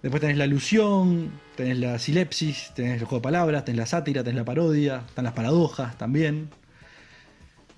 Después 0.02 0.22
tenés 0.22 0.38
la 0.38 0.46
alusión, 0.46 1.32
tenés 1.58 1.78
la 1.78 2.00
silepsis, 2.00 2.72
tenés 2.74 3.02
el 3.02 3.06
juego 3.06 3.18
de 3.18 3.24
palabras, 3.24 3.66
tenés 3.66 3.80
la 3.80 3.86
sátira, 3.86 4.24
tenés 4.24 4.38
la 4.38 4.46
parodia, 4.46 5.04
están 5.10 5.26
las 5.26 5.34
paradojas 5.34 5.98
también. 5.98 6.50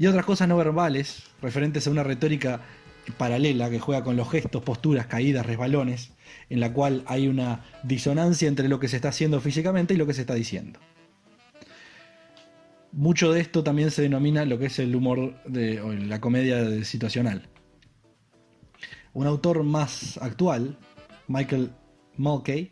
Y 0.02 0.08
otras 0.08 0.26
cosas 0.26 0.48
no 0.48 0.58
verbales, 0.58 1.22
referentes 1.44 1.86
a 1.86 1.92
una 1.92 2.02
retórica 2.02 2.62
paralela 3.20 3.70
que 3.70 3.80
juega 3.80 4.04
con 4.04 4.16
los 4.18 4.32
gestos, 4.32 4.64
posturas, 4.64 5.06
caídas, 5.06 5.46
resbalones, 5.46 6.14
en 6.50 6.60
la 6.60 6.74
cual 6.74 7.04
hay 7.06 7.28
una 7.28 7.64
disonancia 7.84 8.48
entre 8.48 8.68
lo 8.68 8.80
que 8.80 8.88
se 8.88 8.96
está 8.96 9.10
haciendo 9.10 9.40
físicamente 9.42 9.94
y 9.94 9.98
lo 9.98 10.08
que 10.08 10.16
se 10.16 10.22
está 10.22 10.34
diciendo. 10.34 10.80
Mucho 12.92 13.32
de 13.32 13.42
esto 13.42 13.64
también 13.64 13.92
se 13.92 14.02
denomina 14.02 14.44
lo 14.46 14.58
que 14.58 14.66
es 14.66 14.80
el 14.80 14.96
humor 14.96 15.36
de 15.46 15.80
o 15.82 15.94
la 15.94 16.20
comedia 16.20 16.64
de- 16.64 16.84
situacional. 16.84 17.48
Un 19.14 19.28
autor 19.28 19.62
más 19.62 20.18
actual, 20.18 20.80
Michael 21.28 21.74
Mulcahy, 22.18 22.72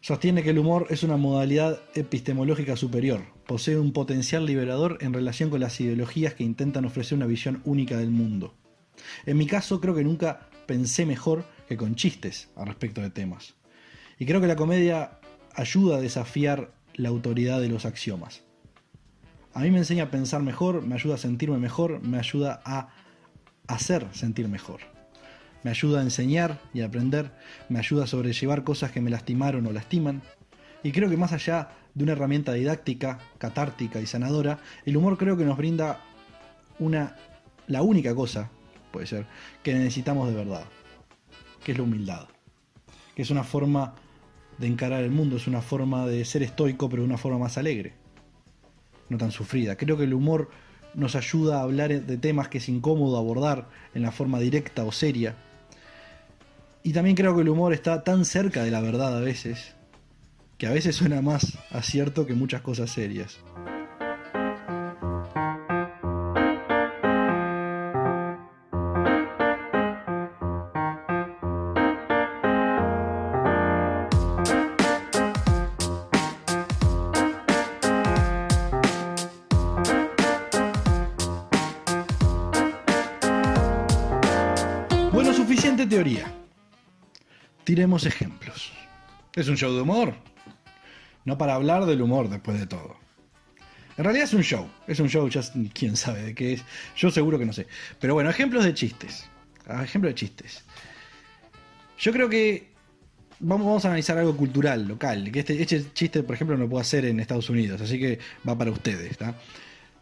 sostiene 0.00 0.42
que 0.42 0.50
el 0.50 0.58
humor 0.58 0.86
es 0.90 1.02
una 1.02 1.16
modalidad 1.16 1.80
epistemológica 1.94 2.76
superior, 2.76 3.24
posee 3.46 3.78
un 3.78 3.92
potencial 3.92 4.46
liberador 4.46 4.98
en 5.00 5.12
relación 5.12 5.50
con 5.50 5.60
las 5.60 5.80
ideologías 5.80 6.34
que 6.34 6.44
intentan 6.44 6.84
ofrecer 6.84 7.16
una 7.16 7.26
visión 7.26 7.60
única 7.64 7.98
del 7.98 8.10
mundo. 8.10 8.54
En 9.26 9.36
mi 9.36 9.46
caso 9.46 9.80
creo 9.80 9.94
que 9.94 10.04
nunca 10.04 10.48
pensé 10.66 11.04
mejor 11.04 11.44
que 11.68 11.76
con 11.76 11.94
chistes 11.94 12.48
al 12.56 12.66
respecto 12.66 13.00
de 13.00 13.10
temas. 13.10 13.54
Y 14.18 14.26
creo 14.26 14.40
que 14.40 14.46
la 14.46 14.56
comedia 14.56 15.18
ayuda 15.54 15.96
a 15.96 16.00
desafiar 16.00 16.72
la 16.94 17.08
autoridad 17.08 17.60
de 17.60 17.68
los 17.68 17.84
axiomas. 17.84 18.42
A 19.52 19.60
mí 19.60 19.70
me 19.70 19.78
enseña 19.78 20.04
a 20.04 20.10
pensar 20.10 20.42
mejor, 20.42 20.82
me 20.86 20.94
ayuda 20.94 21.16
a 21.16 21.18
sentirme 21.18 21.58
mejor, 21.58 22.00
me 22.02 22.18
ayuda 22.18 22.60
a 22.64 22.88
hacer 23.66 24.06
sentir 24.12 24.48
mejor. 24.48 24.80
Me 25.62 25.70
ayuda 25.70 26.00
a 26.00 26.02
enseñar 26.02 26.60
y 26.72 26.80
a 26.80 26.86
aprender, 26.86 27.32
me 27.68 27.78
ayuda 27.78 28.04
a 28.04 28.06
sobrellevar 28.06 28.64
cosas 28.64 28.92
que 28.92 29.00
me 29.00 29.10
lastimaron 29.10 29.66
o 29.66 29.72
lastiman. 29.72 30.22
Y 30.82 30.92
creo 30.92 31.10
que 31.10 31.16
más 31.16 31.32
allá 31.32 31.70
de 31.94 32.04
una 32.04 32.12
herramienta 32.12 32.52
didáctica, 32.52 33.18
catártica 33.38 34.00
y 34.00 34.06
sanadora, 34.06 34.58
el 34.86 34.96
humor 34.96 35.18
creo 35.18 35.36
que 35.36 35.44
nos 35.44 35.56
brinda 35.56 36.00
una 36.78 37.16
la 37.70 37.82
única 37.82 38.14
cosa, 38.14 38.50
puede 38.90 39.06
ser, 39.06 39.26
que 39.62 39.72
necesitamos 39.72 40.28
de 40.28 40.34
verdad, 40.34 40.64
que 41.64 41.70
es 41.72 41.78
la 41.78 41.84
humildad, 41.84 42.26
que 43.14 43.22
es 43.22 43.30
una 43.30 43.44
forma 43.44 43.94
de 44.58 44.66
encarar 44.66 45.04
el 45.04 45.12
mundo, 45.12 45.36
es 45.36 45.46
una 45.46 45.62
forma 45.62 46.06
de 46.06 46.24
ser 46.24 46.42
estoico, 46.42 46.88
pero 46.88 47.02
de 47.02 47.08
una 47.08 47.16
forma 47.16 47.38
más 47.38 47.58
alegre, 47.58 47.94
no 49.08 49.18
tan 49.18 49.30
sufrida. 49.30 49.76
Creo 49.76 49.96
que 49.96 50.04
el 50.04 50.14
humor 50.14 50.50
nos 50.94 51.14
ayuda 51.14 51.60
a 51.60 51.62
hablar 51.62 51.90
de 51.90 52.16
temas 52.16 52.48
que 52.48 52.58
es 52.58 52.68
incómodo 52.68 53.16
abordar 53.16 53.68
en 53.94 54.02
la 54.02 54.10
forma 54.10 54.40
directa 54.40 54.84
o 54.84 54.90
seria. 54.90 55.36
Y 56.82 56.92
también 56.92 57.16
creo 57.16 57.34
que 57.34 57.42
el 57.42 57.48
humor 57.48 57.72
está 57.72 58.04
tan 58.04 58.24
cerca 58.24 58.64
de 58.64 58.70
la 58.70 58.80
verdad 58.80 59.16
a 59.16 59.20
veces, 59.20 59.74
que 60.56 60.66
a 60.66 60.72
veces 60.72 60.96
suena 60.96 61.20
más 61.20 61.58
acierto 61.70 62.26
que 62.26 62.34
muchas 62.34 62.62
cosas 62.62 62.90
serias. 62.90 63.40
Tiremos 87.70 88.04
ejemplos. 88.04 88.72
Es 89.32 89.46
un 89.46 89.56
show 89.56 89.72
de 89.72 89.82
humor. 89.82 90.16
No 91.24 91.38
para 91.38 91.54
hablar 91.54 91.86
del 91.86 92.02
humor 92.02 92.28
después 92.28 92.58
de 92.58 92.66
todo. 92.66 92.96
En 93.96 94.02
realidad 94.02 94.24
es 94.24 94.34
un 94.34 94.42
show. 94.42 94.68
Es 94.88 94.98
un 94.98 95.08
show, 95.08 95.28
ya 95.28 95.40
quién 95.72 95.96
sabe 95.96 96.20
de 96.20 96.34
qué 96.34 96.54
es. 96.54 96.64
Yo 96.96 97.12
seguro 97.12 97.38
que 97.38 97.46
no 97.46 97.52
sé. 97.52 97.68
Pero 98.00 98.14
bueno, 98.14 98.28
ejemplos 98.28 98.64
de 98.64 98.74
chistes. 98.74 99.30
Ah, 99.68 99.84
Ejemplos 99.84 100.10
de 100.10 100.14
chistes. 100.16 100.64
Yo 101.96 102.10
creo 102.10 102.28
que 102.28 102.72
vamos, 103.38 103.84
a 103.84 103.88
analizar 103.88 104.18
algo 104.18 104.36
cultural, 104.36 104.88
local. 104.88 105.30
Que 105.30 105.38
este, 105.38 105.62
este 105.62 105.92
chiste, 105.94 106.24
por 106.24 106.34
ejemplo, 106.34 106.56
no 106.56 106.64
lo 106.64 106.70
puedo 106.70 106.80
hacer 106.80 107.04
en 107.04 107.20
Estados 107.20 107.50
Unidos. 107.50 107.80
Así 107.80 108.00
que 108.00 108.18
va 108.48 108.58
para 108.58 108.72
ustedes. 108.72 109.16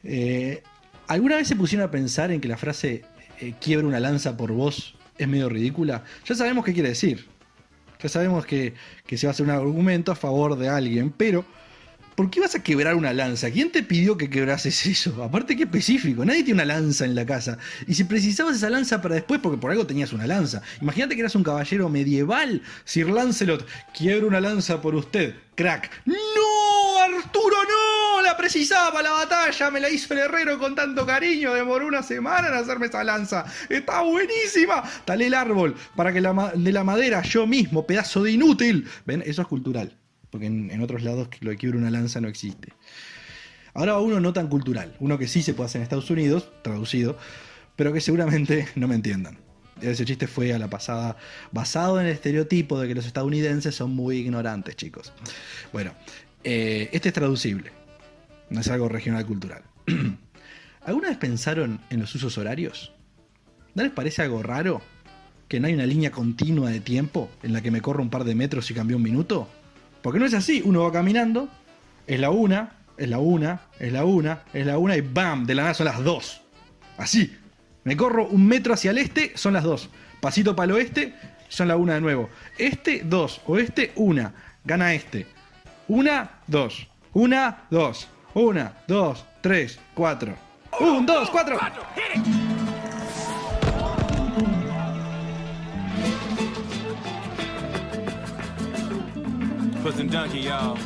Eh, 0.04 0.62
¿Alguna 1.06 1.36
vez 1.36 1.46
se 1.46 1.54
pusieron 1.54 1.86
a 1.86 1.90
pensar 1.90 2.30
en 2.30 2.40
que 2.40 2.48
la 2.48 2.56
frase 2.56 3.04
eh, 3.40 3.52
quiebra 3.60 3.86
una 3.86 4.00
lanza 4.00 4.38
por 4.38 4.52
vos 4.52 4.94
es 5.18 5.28
medio 5.28 5.50
ridícula? 5.50 6.04
Ya 6.24 6.34
sabemos 6.34 6.64
qué 6.64 6.72
quiere 6.72 6.88
decir. 6.88 7.36
Ya 8.00 8.08
sabemos 8.08 8.46
que, 8.46 8.74
que 9.06 9.18
se 9.18 9.26
va 9.26 9.30
a 9.30 9.32
hacer 9.32 9.44
un 9.44 9.50
argumento 9.50 10.12
a 10.12 10.16
favor 10.16 10.56
de 10.56 10.68
alguien, 10.68 11.10
pero 11.16 11.44
¿por 12.18 12.30
qué 12.30 12.40
vas 12.40 12.56
a 12.56 12.62
quebrar 12.64 12.96
una 12.96 13.12
lanza? 13.12 13.48
¿Quién 13.48 13.70
te 13.70 13.84
pidió 13.84 14.16
que 14.16 14.28
quebrases 14.28 14.86
eso? 14.86 15.22
Aparte, 15.22 15.56
qué 15.56 15.62
específico. 15.62 16.24
Nadie 16.24 16.42
tiene 16.42 16.62
una 16.62 16.74
lanza 16.74 17.04
en 17.04 17.14
la 17.14 17.24
casa. 17.24 17.58
Y 17.86 17.94
si 17.94 18.02
precisabas 18.02 18.56
esa 18.56 18.70
lanza 18.70 19.00
para 19.00 19.14
después, 19.14 19.40
porque 19.40 19.56
por 19.56 19.70
algo 19.70 19.86
tenías 19.86 20.12
una 20.12 20.26
lanza. 20.26 20.60
Imagínate 20.80 21.14
que 21.14 21.20
eras 21.20 21.36
un 21.36 21.44
caballero 21.44 21.88
medieval. 21.88 22.60
Sir 22.84 23.08
Lancelot, 23.08 23.64
quiebro 23.96 24.26
una 24.26 24.40
lanza 24.40 24.80
por 24.80 24.96
usted. 24.96 25.36
Crack. 25.54 25.90
¡No! 26.06 26.14
¡Arturo, 27.18 27.56
precisaba 28.48 29.02
la 29.02 29.10
batalla. 29.10 29.70
Me 29.70 29.78
la 29.78 29.90
hizo 29.90 30.14
el 30.14 30.20
herrero 30.20 30.58
con 30.58 30.74
tanto 30.74 31.04
cariño. 31.04 31.52
Demoró 31.52 31.86
una 31.86 32.02
semana 32.02 32.48
en 32.48 32.54
hacerme 32.54 32.86
esa 32.86 33.04
lanza. 33.04 33.44
Está 33.68 34.00
buenísima. 34.00 34.82
Talé 35.04 35.26
el 35.26 35.34
árbol 35.34 35.74
para 35.94 36.14
que 36.14 36.22
la 36.22 36.52
de 36.54 36.72
la 36.72 36.82
madera 36.82 37.20
yo 37.20 37.46
mismo, 37.46 37.86
pedazo 37.86 38.22
de 38.22 38.32
inútil. 38.32 38.88
¿Ven? 39.04 39.22
Eso 39.26 39.42
es 39.42 39.48
cultural. 39.48 39.94
Porque 40.30 40.46
en, 40.46 40.80
otros 40.80 41.02
lados 41.02 41.28
lo 41.40 41.50
de 41.50 41.58
quiebra 41.58 41.78
una 41.78 41.90
lanza 41.90 42.22
no 42.22 42.28
existe. 42.28 42.72
Ahora 43.74 43.98
uno 43.98 44.18
no 44.18 44.32
tan 44.32 44.48
cultural, 44.48 44.96
uno 44.98 45.18
que 45.18 45.28
sí 45.28 45.42
se 45.42 45.52
puede 45.52 45.66
hacer 45.66 45.80
en 45.80 45.82
Estados 45.82 46.10
Unidos, 46.10 46.50
traducido, 46.62 47.18
pero 47.76 47.92
que 47.92 48.00
seguramente 48.00 48.66
no 48.76 48.88
me 48.88 48.94
entiendan. 48.94 49.38
Ese 49.82 50.06
chiste 50.06 50.26
fue 50.26 50.54
a 50.54 50.58
la 50.58 50.68
pasada 50.68 51.18
basado 51.52 52.00
en 52.00 52.06
el 52.06 52.12
estereotipo 52.12 52.80
de 52.80 52.88
que 52.88 52.94
los 52.94 53.04
estadounidenses 53.04 53.74
son 53.74 53.90
muy 53.94 54.16
ignorantes, 54.16 54.74
chicos. 54.74 55.12
Bueno, 55.72 55.92
eh, 56.44 56.88
este 56.92 57.08
es 57.08 57.14
traducible, 57.14 57.72
no 58.50 58.60
es 58.60 58.68
algo 58.68 58.88
regional 58.88 59.26
cultural. 59.26 59.62
¿Alguna 60.84 61.08
vez 61.08 61.18
pensaron 61.18 61.80
en 61.90 62.00
los 62.00 62.14
usos 62.14 62.38
horarios? 62.38 62.92
¿No 63.74 63.82
les 63.82 63.92
parece 63.92 64.22
algo 64.22 64.42
raro 64.42 64.80
que 65.48 65.60
no 65.60 65.66
hay 65.66 65.74
una 65.74 65.86
línea 65.86 66.10
continua 66.10 66.70
de 66.70 66.80
tiempo 66.80 67.30
en 67.42 67.52
la 67.52 67.60
que 67.60 67.70
me 67.70 67.82
corro 67.82 68.02
un 68.02 68.10
par 68.10 68.24
de 68.24 68.34
metros 68.34 68.70
y 68.70 68.74
cambio 68.74 68.96
un 68.96 69.02
minuto? 69.02 69.48
Porque 70.02 70.18
no 70.18 70.26
es 70.26 70.34
así, 70.34 70.62
uno 70.64 70.82
va 70.82 70.92
caminando, 70.92 71.48
es 72.06 72.18
la 72.20 72.30
una, 72.30 72.72
es 72.96 73.08
la 73.08 73.18
una, 73.18 73.60
es 73.78 73.92
la 73.92 74.04
una, 74.04 74.42
es 74.52 74.66
la 74.66 74.78
una 74.78 74.96
y 74.96 75.00
¡bam! 75.00 75.46
De 75.46 75.54
la 75.54 75.62
nada 75.62 75.74
son 75.74 75.86
las 75.86 76.02
dos. 76.02 76.40
Así. 76.96 77.36
Me 77.84 77.96
corro 77.96 78.26
un 78.26 78.46
metro 78.46 78.74
hacia 78.74 78.90
el 78.90 78.98
este, 78.98 79.32
son 79.34 79.54
las 79.54 79.64
dos. 79.64 79.88
Pasito 80.20 80.54
para 80.54 80.66
el 80.66 80.72
oeste, 80.72 81.14
son 81.48 81.68
la 81.68 81.76
una 81.76 81.94
de 81.94 82.00
nuevo. 82.00 82.28
Este, 82.58 83.02
dos. 83.04 83.40
Oeste, 83.46 83.92
una. 83.96 84.34
Gana 84.64 84.94
este. 84.94 85.26
Una, 85.86 86.40
dos. 86.46 86.88
Una, 87.12 87.64
dos. 87.70 88.08
Una, 88.38 88.72
dos, 88.86 89.24
tres, 89.40 89.80
cuatro. 89.94 90.32
Un, 90.78 91.04
dos, 91.04 91.28
cuatro. 91.28 91.58
Cousin 99.82 100.08
Donkey, 100.08 100.42
y'all. 100.42 100.76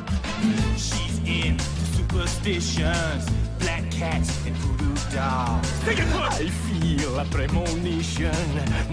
She's 0.78 1.18
into 1.26 1.62
superstitions, 1.94 3.28
black 3.58 3.90
cats 3.90 4.46
and 4.46 4.56
voodoo 4.56 4.91
dolls. 5.12 5.84
Take 5.84 5.98
it, 5.98 6.08
I 6.08 6.48
feel 6.48 6.72
feel 7.02 7.18
a 7.18 7.24
premonition. 7.26 8.32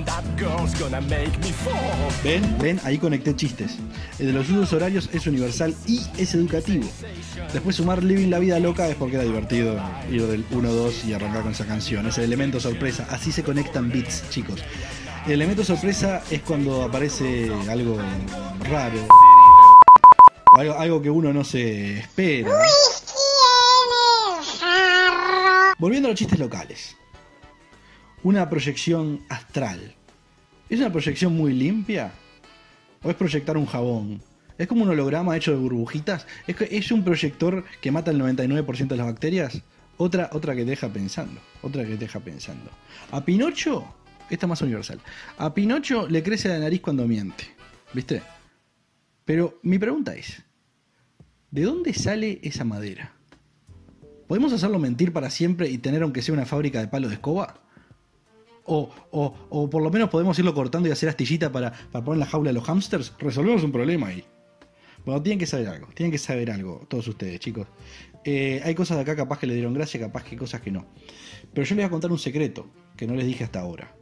That 0.06 0.24
girl's 0.38 0.74
gonna 0.80 1.02
make 1.02 1.38
me 1.40 1.52
fall. 1.52 2.12
¿Ven? 2.24 2.58
¿Ven? 2.60 2.80
Ahí 2.84 2.98
conecté 2.98 3.36
chistes. 3.36 3.78
El 4.20 4.28
de 4.28 4.34
los 4.34 4.50
usos 4.50 4.74
horarios 4.74 5.10
es 5.14 5.28
universal 5.28 5.76
y 5.88 6.02
es 6.18 6.34
educativo. 6.34 6.88
Después 7.54 7.76
sumar 7.76 8.04
Living 8.04 8.30
la 8.30 8.40
vida 8.40 8.60
loca 8.60 8.88
es 8.88 8.96
porque 8.96 9.16
era 9.16 9.26
divertido 9.26 9.80
ir 10.12 10.26
del 10.28 10.48
1-2 10.50 11.06
y 11.06 11.14
arrancar 11.14 11.44
con 11.44 11.52
esa 11.52 11.66
canción. 11.66 12.08
Es 12.08 12.18
el 12.18 12.26
elemento 12.26 12.60
sorpresa. 12.60 13.08
Así 13.10 13.32
se 13.32 13.44
conectan 13.44 13.90
beats, 13.90 14.30
chicos. 14.30 14.64
El 15.26 15.34
elemento 15.34 15.64
sorpresa 15.64 16.24
es 16.30 16.42
cuando 16.42 16.84
aparece 16.84 17.52
algo 17.70 17.98
raro. 18.70 19.08
O 20.52 20.60
algo 20.60 21.02
que 21.02 21.10
uno 21.10 21.32
no 21.32 21.44
se 21.44 22.00
espera. 22.00 22.52
Volviendo 25.80 26.08
a 26.08 26.12
los 26.12 26.20
chistes 26.20 26.40
locales. 26.40 26.96
Una 28.24 28.50
proyección 28.50 29.22
astral. 29.30 29.96
¿Es 30.70 30.80
una 30.80 30.92
proyección 30.92 31.36
muy 31.36 31.54
limpia? 31.54 32.12
¿O 33.02 33.10
es 33.10 33.16
proyectar 33.16 33.58
un 33.58 33.66
jabón? 33.66 34.22
¿Es 34.58 34.68
como 34.68 34.84
un 34.84 34.90
holograma 34.90 35.38
hecho 35.38 35.52
de 35.52 35.58
burbujitas? 35.58 36.28
¿Es, 36.46 36.56
que- 36.56 36.94
un 36.94 37.04
proyector 37.04 37.64
que 37.82 37.92
mata 37.92 38.12
el 38.12 38.20
99% 38.20 38.88
de 38.88 38.98
las 38.98 39.08
bacterias? 39.08 39.62
Otra, 39.98 40.30
otra 40.34 40.54
que 40.56 40.66
deja 40.66 40.90
pensando. 40.90 41.40
Otra 41.62 41.86
que 41.86 41.96
deja 41.96 42.20
pensando. 42.20 42.70
A 43.12 43.24
Pinocho, 43.24 43.86
esta 44.30 44.48
más 44.48 44.62
universal. 44.62 45.00
A 45.38 45.54
Pinocho 45.54 46.08
le 46.08 46.22
crece 46.22 46.50
la 46.50 46.60
nariz 46.60 46.82
cuando 46.82 47.08
miente. 47.08 47.46
¿Viste? 47.94 48.22
Pero 49.24 49.60
mi 49.64 49.80
pregunta 49.80 50.14
es, 50.16 50.44
¿de 51.52 51.64
dónde 51.64 51.94
sale 51.94 52.40
esa 52.44 52.66
madera? 52.66 53.14
¿Podemos 54.30 54.54
hacerlo 54.54 54.78
mentir 54.78 55.12
para 55.12 55.32
siempre 55.32 55.70
y 55.72 55.80
tener 55.80 56.04
aunque 56.04 56.22
sea 56.22 56.36
una 56.36 56.46
fábrica 56.46 56.80
de 56.80 56.88
palo 56.88 57.08
de 57.08 57.16
escoba? 57.16 57.62
O, 58.64 58.92
o, 59.10 59.34
o 59.50 59.70
por 59.72 59.82
lo 59.82 59.90
menos 59.90 60.10
podemos 60.10 60.38
irlo 60.38 60.54
cortando 60.54 60.88
y 60.88 60.92
hacer 60.92 61.10
astillita 61.10 61.52
para, 61.52 61.72
para 61.92 62.06
poner 62.06 62.18
en 62.18 62.20
la 62.20 62.26
jaula 62.28 62.52
a 62.52 62.54
los 62.54 62.64
hamsters. 62.64 63.16
Resolvemos 63.18 63.64
un 63.64 63.72
problema 63.72 64.10
ahí. 64.10 64.24
Bueno, 65.04 65.24
tienen 65.24 65.40
que 65.40 65.48
saber 65.48 65.70
algo, 65.70 65.88
tienen 65.96 66.12
que 66.12 66.20
saber 66.20 66.52
algo, 66.52 66.86
todos 66.88 67.08
ustedes, 67.08 67.40
chicos. 67.40 67.66
Eh, 68.24 68.62
hay 68.64 68.76
cosas 68.76 68.98
de 68.98 69.02
acá 69.02 69.16
capaz 69.16 69.40
que 69.40 69.48
le 69.48 69.56
dieron 69.56 69.74
gracia, 69.74 70.00
capaz 70.00 70.24
que 70.24 70.38
cosas 70.38 70.62
que 70.62 70.70
no. 70.70 70.86
Pero 71.52 71.66
yo 71.66 71.76
les 71.76 71.86
voy 71.86 71.88
a 71.88 71.90
contar 71.90 72.12
un 72.12 72.20
secreto 72.20 72.70
que 72.96 73.08
no 73.08 73.16
les 73.16 73.26
dije 73.26 73.44
hasta 73.44 73.62
ahora. 73.62 73.96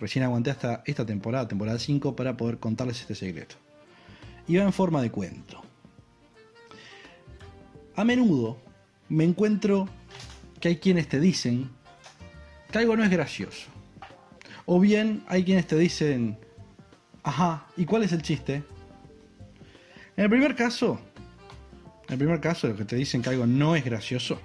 Recién 0.00 0.24
aguanté 0.24 0.50
hasta 0.50 0.82
esta 0.86 1.06
temporada, 1.06 1.46
temporada 1.46 1.78
5, 1.78 2.16
para 2.16 2.36
poder 2.36 2.58
contarles 2.58 3.00
este 3.00 3.14
secreto. 3.14 3.54
Y 4.48 4.56
va 4.56 4.64
en 4.64 4.72
forma 4.72 5.00
de 5.02 5.12
cuento. 5.12 5.62
A 7.94 8.04
menudo 8.04 8.67
me 9.08 9.24
encuentro 9.24 9.88
que 10.60 10.68
hay 10.68 10.76
quienes 10.76 11.08
te 11.08 11.20
dicen 11.20 11.70
que 12.70 12.78
algo 12.78 12.96
no 12.96 13.04
es 13.04 13.10
gracioso. 13.10 13.68
O 14.66 14.80
bien 14.80 15.24
hay 15.28 15.44
quienes 15.44 15.66
te 15.66 15.76
dicen, 15.76 16.38
ajá, 17.22 17.66
¿y 17.76 17.84
cuál 17.84 18.02
es 18.02 18.12
el 18.12 18.22
chiste? 18.22 18.62
En 20.16 20.24
el 20.24 20.30
primer 20.30 20.54
caso, 20.54 21.00
en 22.06 22.12
el 22.12 22.18
primer 22.18 22.40
caso, 22.40 22.68
los 22.68 22.76
que 22.76 22.84
te 22.84 22.96
dicen 22.96 23.22
que 23.22 23.30
algo 23.30 23.46
no 23.46 23.76
es 23.76 23.84
gracioso, 23.84 24.40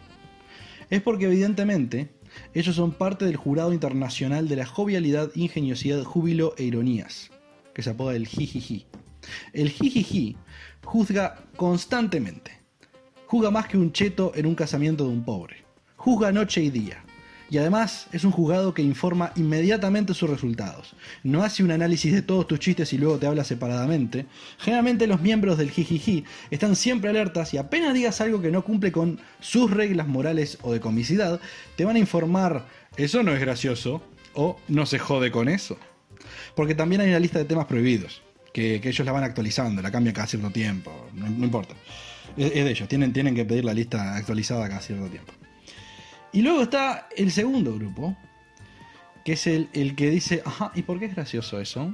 es 0.89 1.01
porque 1.01 1.25
evidentemente 1.25 2.13
ellos 2.53 2.75
son 2.75 2.91
parte 2.91 3.25
del 3.25 3.35
jurado 3.35 3.73
internacional 3.73 4.47
de 4.47 4.55
la 4.55 4.65
jovialidad, 4.65 5.31
ingeniosidad, 5.35 6.03
júbilo 6.03 6.55
e 6.57 6.63
ironías, 6.63 7.31
que 7.73 7.83
se 7.83 7.89
apoda 7.89 8.15
el 8.15 8.27
jijiji. 8.27 8.85
El 9.53 9.69
jijiji 9.69 10.37
juzga 10.83 11.43
constantemente, 11.55 12.62
juzga 13.33 13.49
más 13.49 13.65
que 13.65 13.79
un 13.79 13.91
cheto 13.91 14.31
en 14.35 14.45
un 14.45 14.53
casamiento 14.53 15.05
de 15.05 15.09
un 15.09 15.25
pobre, 15.25 15.63
juzga 15.95 16.31
noche 16.31 16.61
y 16.61 16.69
día. 16.69 17.03
Y 17.49 17.57
además 17.57 18.05
es 18.11 18.25
un 18.25 18.31
juzgado 18.31 18.75
que 18.75 18.83
informa 18.83 19.31
inmediatamente 19.35 20.13
sus 20.13 20.29
resultados. 20.29 20.95
No 21.23 21.41
hace 21.41 21.63
un 21.63 21.71
análisis 21.71 22.13
de 22.13 22.21
todos 22.21 22.45
tus 22.45 22.59
chistes 22.59 22.93
y 22.93 22.99
luego 22.99 23.17
te 23.17 23.25
habla 23.25 23.43
separadamente. 23.43 24.27
Generalmente 24.59 25.07
los 25.07 25.19
miembros 25.19 25.57
del 25.57 25.71
jijiji 25.71 26.25
están 26.51 26.75
siempre 26.75 27.09
alertas 27.09 27.55
y 27.55 27.57
apenas 27.57 27.95
digas 27.95 28.21
algo 28.21 28.39
que 28.39 28.51
no 28.51 28.63
cumple 28.63 28.91
con 28.91 29.19
sus 29.39 29.71
reglas 29.71 30.07
morales 30.07 30.59
o 30.61 30.71
de 30.71 30.79
comicidad, 30.79 31.39
te 31.75 31.85
van 31.85 31.95
a 31.95 31.99
informar, 31.99 32.67
eso 32.97 33.23
no 33.23 33.33
es 33.33 33.39
gracioso 33.39 34.03
o 34.35 34.59
no 34.67 34.85
se 34.85 34.99
jode 34.99 35.31
con 35.31 35.49
eso. 35.49 35.79
Porque 36.55 36.75
también 36.75 37.01
hay 37.01 37.09
una 37.09 37.19
lista 37.19 37.39
de 37.39 37.45
temas 37.45 37.65
prohibidos, 37.65 38.21
que, 38.53 38.75
ellos 38.75 39.03
la 39.03 39.11
van 39.11 39.23
actualizando, 39.23 39.81
la 39.81 39.89
cambian 39.89 40.13
cada 40.13 40.27
cierto 40.27 40.51
tiempo, 40.51 41.09
no 41.15 41.25
importa. 41.43 41.73
Es, 42.37 42.53
de 42.53 42.69
ellos, 42.69 42.87
tienen, 42.87 43.13
tienen 43.13 43.35
que 43.35 43.45
pedir 43.45 43.65
la 43.65 43.73
lista 43.73 44.15
actualizada 44.15 44.67
cada 44.67 44.81
cierto 44.81 45.07
tiempo. 45.07 45.33
Y 46.31 46.41
luego 46.41 46.63
está 46.63 47.07
el 47.15 47.31
segundo 47.31 47.75
grupo, 47.75 48.15
que 49.23 49.33
es 49.33 49.47
el, 49.47 49.69
el 49.73 49.95
que 49.95 50.09
dice, 50.09 50.41
ajá, 50.45 50.71
¿y 50.75 50.81
por 50.81 50.99
qué 50.99 51.05
es 51.05 51.15
gracioso 51.15 51.59
eso? 51.59 51.93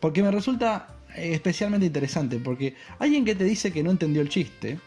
Porque 0.00 0.22
me 0.22 0.30
resulta 0.30 0.96
eh, 1.14 1.34
especialmente 1.34 1.86
interesante, 1.86 2.38
porque 2.38 2.74
alguien 2.98 3.24
que 3.24 3.34
te 3.34 3.44
dice 3.44 3.72
que 3.72 3.82
no 3.82 3.90
entendió 3.90 4.22
el 4.22 4.28
chiste, 4.28 4.78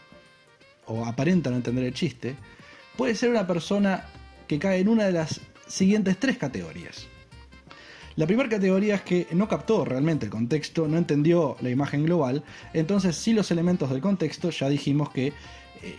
o 0.86 1.04
aparenta 1.06 1.50
no 1.50 1.56
entender 1.56 1.84
el 1.84 1.94
chiste, 1.94 2.34
puede 2.96 3.14
ser 3.14 3.30
una 3.30 3.46
persona 3.46 4.04
que 4.48 4.58
cae 4.58 4.80
en 4.80 4.88
una 4.88 5.04
de 5.04 5.12
las 5.12 5.40
siguientes 5.66 6.18
tres 6.18 6.38
categorías. 6.38 7.06
La 8.16 8.26
primera 8.26 8.48
categoría 8.48 8.96
es 8.96 9.02
que 9.02 9.26
no 9.32 9.48
captó 9.48 9.84
realmente 9.84 10.26
el 10.26 10.30
contexto, 10.30 10.86
no 10.86 10.98
entendió 10.98 11.56
la 11.60 11.70
imagen 11.70 12.04
global, 12.04 12.44
entonces 12.74 13.16
sin 13.16 13.36
los 13.36 13.50
elementos 13.50 13.90
del 13.90 14.00
contexto 14.00 14.50
ya 14.50 14.68
dijimos 14.68 15.10
que 15.10 15.28
eh, 15.28 15.32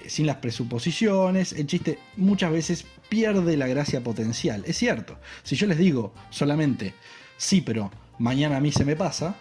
sin 0.08 0.28
las 0.28 0.38
presuposiciones, 0.38 1.54
el 1.54 1.68
chiste 1.68 1.98
muchas 2.16 2.52
veces 2.52 2.86
pierde 3.10 3.58
la 3.58 3.68
gracia 3.68 4.02
potencial. 4.02 4.64
Es 4.66 4.78
cierto, 4.78 5.18
si 5.42 5.56
yo 5.56 5.68
les 5.68 5.78
digo 5.78 6.14
solamente, 6.30 6.94
sí, 7.36 7.62
pero 7.62 7.92
mañana 8.20 8.58
a 8.58 8.62
mí 8.62 8.72
se 8.72 8.86
me 8.86 8.96
pasa, 8.96 9.36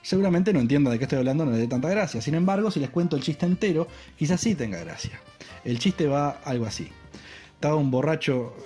seguramente 0.00 0.52
no 0.52 0.60
entienda 0.60 0.90
de 0.90 0.98
qué 0.98 1.04
estoy 1.04 1.18
hablando, 1.18 1.44
no 1.44 1.52
le 1.52 1.58
dé 1.58 1.68
tanta 1.68 1.90
gracia. 1.90 2.22
Sin 2.22 2.34
embargo, 2.34 2.70
si 2.70 2.80
les 2.80 2.90
cuento 2.90 3.16
el 3.16 3.22
chiste 3.22 3.44
entero, 3.44 3.86
quizás 4.16 4.40
sí 4.40 4.54
tenga 4.54 4.80
gracia. 4.80 5.20
El 5.64 5.78
chiste 5.78 6.06
va 6.06 6.40
algo 6.44 6.64
así. 6.64 6.88
Estaba 7.54 7.76
un 7.76 7.90
borracho 7.90 8.56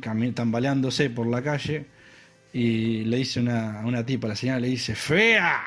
cami- 0.00 0.32
tambaleándose 0.32 1.10
por 1.10 1.26
la 1.26 1.42
calle 1.42 1.86
y 2.54 3.04
le 3.04 3.16
dice 3.16 3.40
una, 3.40 3.82
una 3.84 4.06
tipa, 4.06 4.28
la 4.28 4.36
señora 4.36 4.60
le 4.60 4.68
dice, 4.68 4.94
¡fea! 4.94 5.64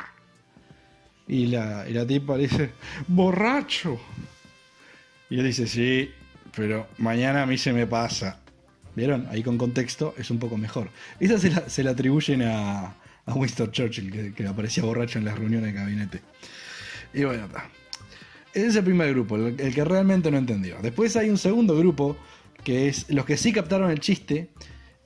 Y 1.27 1.47
la, 1.47 1.85
y 1.87 1.91
la 1.91 2.07
tipa 2.07 2.37
le 2.37 2.43
dice, 2.43 2.71
¡borracho! 3.09 3.99
Y 5.29 5.37
él 5.37 5.45
dice, 5.45 5.67
sí, 5.67 6.09
pero 6.55 6.87
mañana 6.97 7.43
a 7.43 7.45
mí 7.45 7.57
se 7.57 7.73
me 7.73 7.85
pasa. 7.87 8.39
¿Vieron? 8.95 9.27
Ahí 9.29 9.43
con 9.43 9.57
contexto 9.57 10.15
es 10.17 10.31
un 10.31 10.39
poco 10.39 10.55
mejor. 10.55 10.89
Esa 11.19 11.37
se 11.37 11.49
la, 11.49 11.69
se 11.69 11.83
la 11.83 11.91
atribuyen 11.91 12.43
a, 12.43 12.95
a 13.25 13.33
Winston 13.33 13.69
Churchill, 13.69 14.09
que, 14.09 14.33
que 14.33 14.47
aparecía 14.47 14.83
borracho 14.83 15.19
en 15.19 15.25
las 15.25 15.37
reuniones 15.37 15.73
de 15.73 15.79
gabinete. 15.79 16.21
Y 17.13 17.25
bueno, 17.25 17.47
está. 17.47 17.69
Ese 18.53 18.67
es 18.67 18.75
el 18.77 18.85
primer 18.85 19.09
grupo, 19.09 19.35
el 19.35 19.75
que 19.75 19.83
realmente 19.83 20.31
no 20.31 20.37
entendió. 20.37 20.77
Después 20.81 21.17
hay 21.17 21.29
un 21.29 21.37
segundo 21.37 21.77
grupo, 21.77 22.15
que 22.63 22.87
es 22.87 23.09
los 23.09 23.25
que 23.25 23.35
sí 23.35 23.51
captaron 23.51 23.91
el 23.91 23.99
chiste 23.99 24.49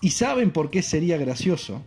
y 0.02 0.10
saben 0.10 0.52
por 0.52 0.70
qué 0.70 0.82
sería 0.82 1.18
gracioso, 1.18 1.84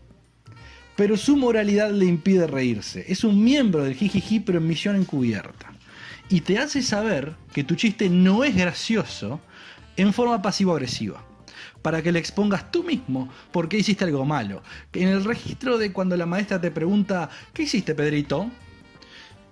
pero 0.96 1.16
su 1.16 1.36
moralidad 1.36 1.90
le 1.90 2.06
impide 2.06 2.46
reírse. 2.46 3.04
Es 3.08 3.24
un 3.24 3.42
miembro 3.42 3.82
del 3.82 3.94
jijiji, 3.94 4.40
pero 4.40 4.58
en 4.58 4.68
misión 4.68 4.96
encubierta. 4.96 5.72
Y 6.28 6.40
te 6.40 6.58
hace 6.58 6.82
saber 6.82 7.34
que 7.52 7.64
tu 7.64 7.74
chiste 7.74 8.08
no 8.08 8.44
es 8.44 8.56
gracioso 8.56 9.40
en 9.96 10.12
forma 10.12 10.40
pasivo-agresiva. 10.40 11.24
Para 11.82 12.00
que 12.02 12.12
le 12.12 12.18
expongas 12.18 12.70
tú 12.70 12.82
mismo 12.82 13.28
por 13.50 13.68
qué 13.68 13.78
hiciste 13.78 14.04
algo 14.04 14.24
malo. 14.24 14.62
En 14.92 15.08
el 15.08 15.24
registro 15.24 15.76
de 15.76 15.92
cuando 15.92 16.16
la 16.16 16.24
maestra 16.24 16.60
te 16.60 16.70
pregunta, 16.70 17.28
¿qué 17.52 17.64
hiciste, 17.64 17.94
Pedrito? 17.94 18.50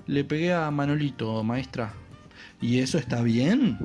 Le 0.06 0.24
pegué 0.24 0.52
a 0.52 0.70
Manolito, 0.70 1.42
maestra. 1.42 1.92
¿Y 2.60 2.78
eso 2.78 2.96
está 2.96 3.20
bien? 3.22 3.78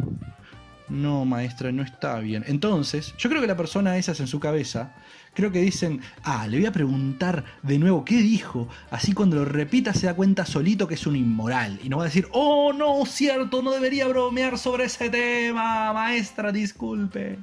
No, 0.90 1.26
maestra, 1.26 1.72
no 1.72 1.84
está 1.84 2.20
bien. 2.20 2.44
Entonces, 2.48 3.14
yo 3.18 3.30
creo 3.30 3.42
que 3.42 3.48
la 3.48 3.58
persona 3.58 3.98
esas 3.98 4.20
en 4.20 4.28
su 4.28 4.40
cabeza, 4.40 4.94
creo 5.34 5.52
que 5.52 5.62
dicen, 5.62 6.02
ah, 6.24 6.48
le 6.48 6.58
voy 6.58 6.66
a 6.66 6.72
preguntar 6.72 7.44
de 7.62 7.78
nuevo 7.78 8.06
qué 8.06 8.16
dijo. 8.18 8.70
Así 8.90 9.14
cuando 9.14 9.36
lo 9.36 9.46
repita 9.46 9.94
se 9.94 10.06
da 10.06 10.16
cuenta 10.16 10.46
solito 10.46 10.88
que 10.88 10.96
es 10.96 11.06
un 11.06 11.16
inmoral. 11.16 11.80
Y 11.84 11.90
no 11.90 11.98
va 11.98 12.04
a 12.04 12.06
decir, 12.06 12.28
oh, 12.32 12.72
no, 12.72 13.06
cierto, 13.06 13.62
no 13.62 13.72
debería 13.72 14.08
bromear 14.08 14.58
sobre 14.58 14.86
ese 14.86 15.10
tema, 15.10 15.92
maestra, 15.92 16.52
disculpe. 16.52 17.40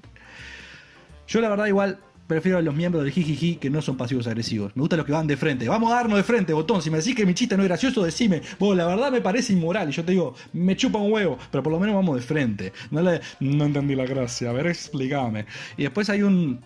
Yo 1.29 1.41
la 1.41 1.49
verdad 1.51 1.67
igual 1.67 1.99
prefiero 2.27 2.59
a 2.59 2.63
los 2.63 2.75
miembros 2.75 3.05
del 3.05 3.13
jijiji 3.13 3.57
que 3.57 3.71
no 3.71 3.83
son 3.83 3.97
pasivos 3.97 4.27
agresivos. 4.27 4.73
Me 4.75 4.81
gustan 4.81 4.99
los 4.99 5.07
que 5.07 5.13
van 5.13 5.27
de 5.27 5.37
frente. 5.37 5.69
Vamos 5.69 5.93
a 5.93 5.97
darnos 5.97 6.17
de 6.17 6.25
frente, 6.25 6.53
botón. 6.53 6.81
Si 6.81 6.91
me 6.91 6.99
decís 6.99 7.15
que 7.15 7.27
mi 7.27 7.35
chiste 7.35 7.57
no 7.57 7.63
es 7.63 7.69
gracioso, 7.69 8.03
decime. 8.03 8.43
Vos, 8.59 8.77
la 8.77 8.87
verdad 8.87 9.11
me 9.11 9.21
parece 9.21 9.53
inmoral. 9.53 9.89
Y 9.89 9.93
yo 9.93 10.05
te 10.05 10.13
digo, 10.13 10.35
me 10.53 10.77
chupa 10.77 10.99
un 10.99 11.13
huevo. 11.13 11.39
Pero 11.51 11.63
por 11.63 11.73
lo 11.73 11.79
menos 11.79 11.95
vamos 11.95 12.17
de 12.17 12.23
frente. 12.23 12.73
No, 12.91 13.03
le, 13.03 13.21
no 13.41 13.65
entendí 13.65 13.95
la 13.95 14.07
gracia. 14.07 14.51
A 14.51 14.53
ver, 14.53 14.67
explícame. 14.67 15.47
Y 15.77 15.83
después 15.83 16.09
hay 16.09 16.23
un 16.23 16.61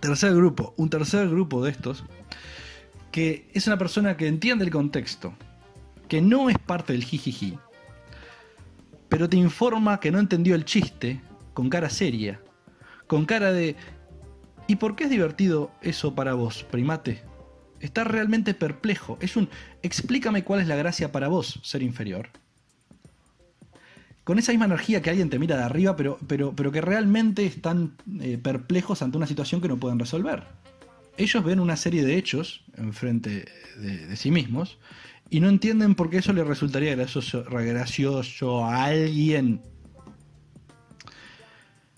tercer 0.00 0.34
grupo. 0.34 0.74
Un 0.76 0.88
tercer 0.88 1.28
grupo 1.28 1.64
de 1.64 1.70
estos. 1.70 2.04
Que 3.10 3.48
es 3.52 3.66
una 3.66 3.78
persona 3.78 4.16
que 4.16 4.28
entiende 4.28 4.64
el 4.64 4.70
contexto. 4.70 5.34
Que 6.08 6.20
no 6.20 6.48
es 6.48 6.58
parte 6.58 6.92
del 6.92 7.04
jijiji. 7.04 7.58
Pero 9.08 9.28
te 9.28 9.36
informa 9.36 10.00
que 10.00 10.10
no 10.10 10.18
entendió 10.20 10.54
el 10.54 10.64
chiste 10.64 11.20
con 11.54 11.68
cara 11.68 11.90
seria. 11.90 12.40
Con 13.06 13.26
cara 13.26 13.52
de 13.52 13.76
¿Y 14.66 14.76
por 14.76 14.96
qué 14.96 15.04
es 15.04 15.10
divertido 15.10 15.70
eso 15.82 16.14
para 16.14 16.34
vos, 16.34 16.64
primate? 16.70 17.22
Está 17.80 18.04
realmente 18.04 18.54
perplejo. 18.54 19.18
Es 19.20 19.36
un 19.36 19.48
explícame 19.82 20.44
cuál 20.44 20.60
es 20.60 20.68
la 20.68 20.76
gracia 20.76 21.10
para 21.12 21.28
vos, 21.28 21.60
ser 21.62 21.82
inferior. 21.82 22.30
Con 24.24 24.38
esa 24.38 24.52
misma 24.52 24.66
energía 24.66 25.02
que 25.02 25.10
alguien 25.10 25.30
te 25.30 25.38
mira 25.40 25.56
de 25.56 25.64
arriba, 25.64 25.96
pero, 25.96 26.16
pero, 26.28 26.54
pero 26.54 26.70
que 26.70 26.80
realmente 26.80 27.44
están 27.44 27.96
eh, 28.20 28.38
perplejos 28.38 29.02
ante 29.02 29.16
una 29.16 29.26
situación 29.26 29.60
que 29.60 29.66
no 29.66 29.78
pueden 29.78 29.98
resolver. 29.98 30.44
Ellos 31.16 31.44
ven 31.44 31.58
una 31.58 31.76
serie 31.76 32.04
de 32.04 32.16
hechos 32.16 32.64
enfrente 32.76 33.46
de, 33.76 34.16
sí 34.16 34.30
mismos 34.30 34.78
y 35.28 35.40
no 35.40 35.48
entienden 35.48 35.94
por 35.94 36.08
qué 36.08 36.18
eso 36.18 36.32
le 36.32 36.44
resultaría 36.44 36.94
gracioso 36.94 38.64
a 38.64 38.84
alguien. 38.84 39.60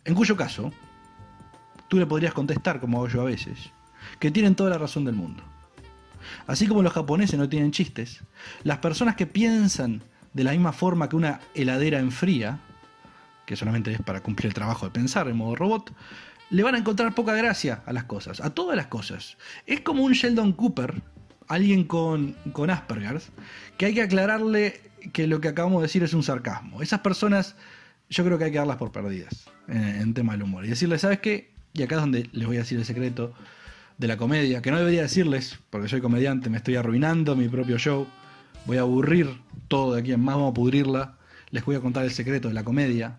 En 0.04 0.14
cuyo 0.14 0.36
caso, 0.36 0.72
tú 1.94 2.00
le 2.00 2.06
podrías 2.06 2.34
contestar, 2.34 2.80
como 2.80 2.98
hago 2.98 3.06
yo 3.06 3.20
a 3.20 3.26
veces, 3.26 3.70
que 4.18 4.32
tienen 4.32 4.56
toda 4.56 4.70
la 4.70 4.78
razón 4.78 5.04
del 5.04 5.14
mundo. 5.14 5.44
Así 6.48 6.66
como 6.66 6.82
los 6.82 6.92
japoneses 6.92 7.38
no 7.38 7.48
tienen 7.48 7.70
chistes, 7.70 8.24
las 8.64 8.78
personas 8.78 9.14
que 9.14 9.26
piensan 9.26 10.02
de 10.32 10.42
la 10.42 10.50
misma 10.50 10.72
forma 10.72 11.08
que 11.08 11.14
una 11.14 11.38
heladera 11.54 12.00
enfría, 12.00 12.58
que 13.46 13.54
solamente 13.54 13.92
es 13.92 14.02
para 14.02 14.24
cumplir 14.24 14.46
el 14.46 14.54
trabajo 14.54 14.86
de 14.86 14.90
pensar 14.90 15.28
en 15.28 15.36
modo 15.36 15.54
robot, 15.54 15.92
le 16.50 16.64
van 16.64 16.74
a 16.74 16.78
encontrar 16.78 17.14
poca 17.14 17.32
gracia 17.32 17.84
a 17.86 17.92
las 17.92 18.04
cosas, 18.04 18.40
a 18.40 18.50
todas 18.50 18.76
las 18.76 18.88
cosas. 18.88 19.36
Es 19.64 19.80
como 19.82 20.02
un 20.02 20.14
Sheldon 20.14 20.52
Cooper, 20.52 21.00
alguien 21.46 21.84
con, 21.84 22.34
con 22.52 22.70
Asperger, 22.70 23.22
que 23.78 23.86
hay 23.86 23.94
que 23.94 24.02
aclararle 24.02 24.80
que 25.12 25.28
lo 25.28 25.40
que 25.40 25.46
acabamos 25.46 25.80
de 25.82 25.86
decir 25.86 26.02
es 26.02 26.12
un 26.12 26.24
sarcasmo. 26.24 26.82
Esas 26.82 27.00
personas 27.02 27.54
yo 28.08 28.24
creo 28.24 28.36
que 28.36 28.46
hay 28.46 28.50
que 28.50 28.58
darlas 28.58 28.78
por 28.78 28.90
perdidas 28.90 29.48
en, 29.68 29.84
en 29.84 30.14
tema 30.14 30.32
del 30.32 30.42
humor. 30.42 30.64
Y 30.64 30.70
decirles, 30.70 31.02
¿sabes 31.02 31.20
qué? 31.20 31.53
Y 31.74 31.82
acá 31.82 31.96
es 31.96 32.00
donde 32.00 32.30
les 32.32 32.46
voy 32.46 32.56
a 32.56 32.60
decir 32.60 32.78
el 32.78 32.84
secreto 32.84 33.34
de 33.98 34.06
la 34.06 34.16
comedia, 34.16 34.62
que 34.62 34.70
no 34.70 34.78
debería 34.78 35.02
decirles, 35.02 35.58
porque 35.70 35.88
soy 35.88 36.00
comediante, 36.00 36.48
me 36.48 36.56
estoy 36.56 36.76
arruinando 36.76 37.34
mi 37.34 37.48
propio 37.48 37.78
show, 37.78 38.06
voy 38.64 38.76
a 38.76 38.82
aburrir 38.82 39.40
todo 39.66 39.94
de 39.94 40.00
aquí 40.00 40.12
en 40.12 40.20
más, 40.20 40.36
vamos 40.36 40.52
a 40.52 40.54
pudrirla, 40.54 41.18
les 41.50 41.64
voy 41.64 41.74
a 41.74 41.80
contar 41.80 42.04
el 42.04 42.12
secreto 42.12 42.48
de 42.48 42.54
la 42.54 42.62
comedia. 42.64 43.18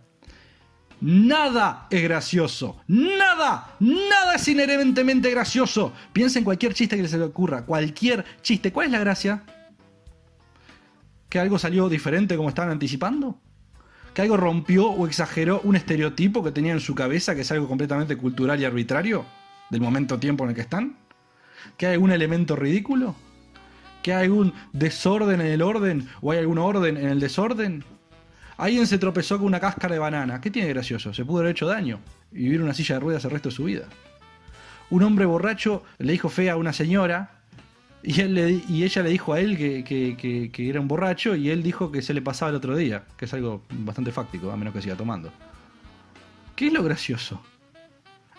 Nada 1.01 1.87
es 1.89 2.01
gracioso, 2.01 2.81
nada, 2.87 3.75
nada 3.81 4.35
es 4.35 4.47
inherentemente 4.47 5.29
gracioso. 5.29 5.91
Piensa 6.13 6.39
en 6.39 6.45
cualquier 6.45 6.73
chiste 6.73 6.95
que 6.95 7.07
se 7.09 7.17
le 7.17 7.25
ocurra, 7.25 7.65
cualquier 7.65 8.23
chiste. 8.41 8.71
¿Cuál 8.71 8.87
es 8.87 8.91
la 8.93 8.99
gracia? 8.99 9.43
¿Que 11.27 11.39
algo 11.39 11.59
salió 11.59 11.89
diferente 11.89 12.37
como 12.37 12.47
estaban 12.47 12.71
anticipando? 12.71 13.41
¿Que 14.15 14.21
algo 14.21 14.37
rompió 14.37 14.87
o 14.87 15.05
exageró 15.07 15.59
un 15.65 15.75
estereotipo 15.75 16.41
que 16.41 16.53
tenía 16.53 16.71
en 16.71 16.79
su 16.79 16.95
cabeza, 16.95 17.35
que 17.35 17.41
es 17.41 17.51
algo 17.51 17.67
completamente 17.67 18.15
cultural 18.15 18.61
y 18.61 18.63
arbitrario 18.63 19.25
del 19.69 19.81
momento 19.81 20.17
tiempo 20.17 20.45
en 20.45 20.51
el 20.51 20.55
que 20.55 20.61
están? 20.61 20.95
¿Que 21.75 21.87
hay 21.87 21.93
algún 21.95 22.11
elemento 22.11 22.55
ridículo? 22.55 23.13
¿Que 24.01 24.13
hay 24.13 24.23
algún 24.23 24.53
desorden 24.71 25.41
en 25.41 25.47
el 25.47 25.61
orden? 25.61 26.07
¿O 26.21 26.31
hay 26.31 26.39
algún 26.39 26.59
orden 26.59 26.95
en 26.95 27.09
el 27.09 27.19
desorden? 27.19 27.83
Alguien 28.55 28.87
se 28.87 28.97
tropezó 28.99 29.37
con 29.37 29.47
una 29.47 29.59
cáscara 29.59 29.95
de 29.95 29.99
banana. 29.99 30.39
¿Qué 30.39 30.49
tiene 30.49 30.69
de 30.69 30.75
gracioso? 30.75 31.13
Se 31.13 31.25
pudo 31.25 31.39
haber 31.39 31.51
hecho 31.51 31.67
daño 31.67 31.99
y 32.31 32.43
vivir 32.43 32.55
en 32.61 32.63
una 32.63 32.73
silla 32.73 32.95
de 32.95 33.01
ruedas 33.01 33.25
el 33.25 33.31
resto 33.31 33.49
de 33.49 33.55
su 33.55 33.65
vida. 33.65 33.83
Un 34.91 35.03
hombre 35.03 35.25
borracho 35.25 35.83
le 35.97 36.13
dijo 36.13 36.29
fea 36.29 36.53
a 36.53 36.55
una 36.55 36.71
señora 36.71 37.34
y, 38.05 38.21
él 38.21 38.33
le 38.35 38.61
y 38.69 38.83
ella 38.83 39.01
le 39.03 39.09
dijo 39.09 39.33
a 39.33 39.39
él 39.39 39.57
que, 39.57 39.83
que- 39.83 40.15
que- 40.17 40.51
que 40.51 40.69
era 40.69 40.79
un 40.79 40.87
borracho 40.87 41.35
y 41.35 41.49
él 41.49 41.63
dijo 41.63 41.91
que 41.91 42.01
se 42.01 42.13
le 42.13 42.21
pasaba 42.21 42.49
el 42.51 42.55
otro 42.57 42.75
día, 42.77 43.03
que 43.17 43.25
es 43.25 43.33
algo 43.33 43.63
bastante 43.69 44.11
fáctico, 44.11 44.51
a 44.51 44.57
menos 44.57 44.73
que 44.73 44.81
siga 44.81 44.95
tomando. 44.95 45.31
¿Qué 46.55 46.67
es 46.67 46.73
lo 46.73 46.83
gracioso? 46.83 47.41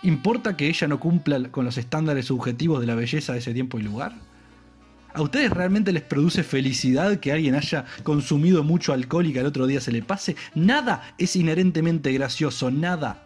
¿Importa 0.02 0.57
que 0.57 0.68
ella 0.68 0.87
no 0.88 1.00
cumpla 1.00 1.50
con 1.50 1.64
los 1.64 1.79
estándares 1.79 2.26
subjetivos 2.26 2.81
de 2.81 2.87
la 2.87 2.94
belleza 2.94 3.33
de 3.33 3.40
ese 3.40 3.52
tiempo 3.55 3.79
y 3.79 3.83
lugar? 3.83 4.14
¿A 5.14 5.22
ustedes 5.22 5.50
realmente 5.50 5.92
les 5.92 6.02
produce 6.02 6.42
felicidad 6.44 7.18
que 7.20 7.33
alguien 7.33 7.55
haya 7.55 7.87
consumido 8.02 8.62
mucho 8.62 8.92
alcohol 8.92 9.26
y 9.26 9.33
que 9.33 9.40
al 9.40 9.46
otro 9.46 9.66
día 9.66 9.81
se 9.81 9.90
le 9.90 10.02
pase? 10.02 10.37
Nada 10.55 11.14
es 11.16 11.35
inherentemente 11.37 12.12
gracioso, 12.12 12.70
nada. 12.70 13.22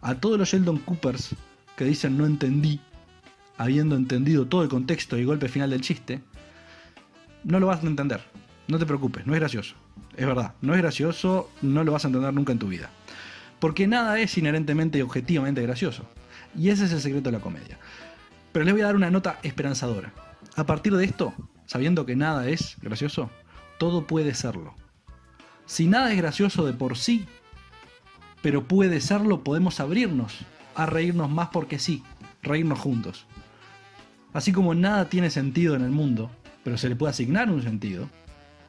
A 0.00 0.14
todos 0.14 0.38
los 0.38 0.48
Sheldon 0.50 0.78
Coopers 0.78 1.34
que 1.76 1.84
dicen 1.84 2.16
no 2.16 2.24
entendí, 2.24 2.80
habiendo 3.58 3.96
entendido 3.96 4.46
todo 4.46 4.62
el 4.62 4.68
contexto 4.68 5.16
y 5.16 5.24
golpe 5.24 5.48
final 5.48 5.70
del 5.70 5.80
chiste, 5.80 6.22
no 7.44 7.60
lo 7.60 7.66
vas 7.66 7.82
a 7.82 7.86
entender. 7.86 8.20
No 8.68 8.78
te 8.78 8.86
preocupes, 8.86 9.26
no 9.26 9.34
es 9.34 9.40
gracioso. 9.40 9.74
Es 10.16 10.26
verdad, 10.26 10.54
no 10.60 10.74
es 10.74 10.80
gracioso, 10.80 11.50
no 11.62 11.84
lo 11.84 11.92
vas 11.92 12.04
a 12.04 12.08
entender 12.08 12.32
nunca 12.34 12.52
en 12.52 12.58
tu 12.58 12.68
vida. 12.68 12.90
Porque 13.60 13.86
nada 13.86 14.18
es 14.18 14.36
inherentemente 14.36 14.98
y 14.98 15.02
objetivamente 15.02 15.62
gracioso. 15.62 16.04
Y 16.56 16.70
ese 16.70 16.86
es 16.86 16.92
el 16.92 17.00
secreto 17.00 17.30
de 17.30 17.36
la 17.36 17.42
comedia. 17.42 17.78
Pero 18.52 18.64
les 18.64 18.74
voy 18.74 18.82
a 18.82 18.86
dar 18.86 18.96
una 18.96 19.10
nota 19.10 19.38
esperanzadora. 19.42 20.12
A 20.56 20.64
partir 20.64 20.94
de 20.94 21.04
esto, 21.04 21.34
sabiendo 21.66 22.06
que 22.06 22.16
nada 22.16 22.48
es 22.48 22.76
gracioso, 22.80 23.30
todo 23.78 24.06
puede 24.06 24.34
serlo. 24.34 24.74
Si 25.66 25.86
nada 25.86 26.10
es 26.12 26.16
gracioso 26.16 26.64
de 26.64 26.72
por 26.72 26.96
sí, 26.96 27.26
pero 28.42 28.64
puede 28.64 29.00
serlo, 29.00 29.42
podemos 29.42 29.80
abrirnos 29.80 30.38
a 30.74 30.86
reírnos 30.86 31.30
más 31.30 31.48
porque 31.48 31.78
sí, 31.78 32.02
reírnos 32.42 32.78
juntos. 32.78 33.26
Así 34.36 34.52
como 34.52 34.74
nada 34.74 35.08
tiene 35.08 35.30
sentido 35.30 35.76
en 35.76 35.82
el 35.82 35.90
mundo, 35.90 36.30
pero 36.62 36.76
se 36.76 36.90
le 36.90 36.94
puede 36.94 37.08
asignar 37.08 37.50
un 37.50 37.62
sentido, 37.62 38.10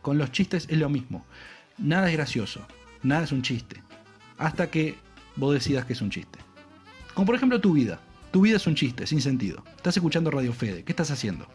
con 0.01 0.17
los 0.17 0.31
chistes 0.31 0.65
es 0.69 0.77
lo 0.77 0.87
mismo. 0.87 1.25
Nada 1.77 2.07
es 2.07 2.13
gracioso, 2.13 2.61
nada 3.03 3.25
es 3.25 3.33
un 3.33 3.41
chiste, 3.41 3.83
hasta 4.37 4.71
que 4.71 4.95
vos 5.35 5.53
decidas 5.53 5.83
que 5.83 5.91
es 5.91 6.01
un 6.01 6.09
chiste. 6.09 6.39
Como 7.13 7.25
por 7.25 7.35
ejemplo 7.35 7.59
tu 7.59 7.73
vida. 7.73 7.99
Tu 8.31 8.39
vida 8.39 8.55
es 8.55 8.65
un 8.65 8.75
chiste, 8.75 9.05
sin 9.07 9.19
sentido. 9.19 9.61
Estás 9.75 9.97
escuchando 9.97 10.31
Radio 10.31 10.53
Fede, 10.53 10.85
¿qué 10.85 10.93
estás 10.93 11.11
haciendo? 11.11 11.45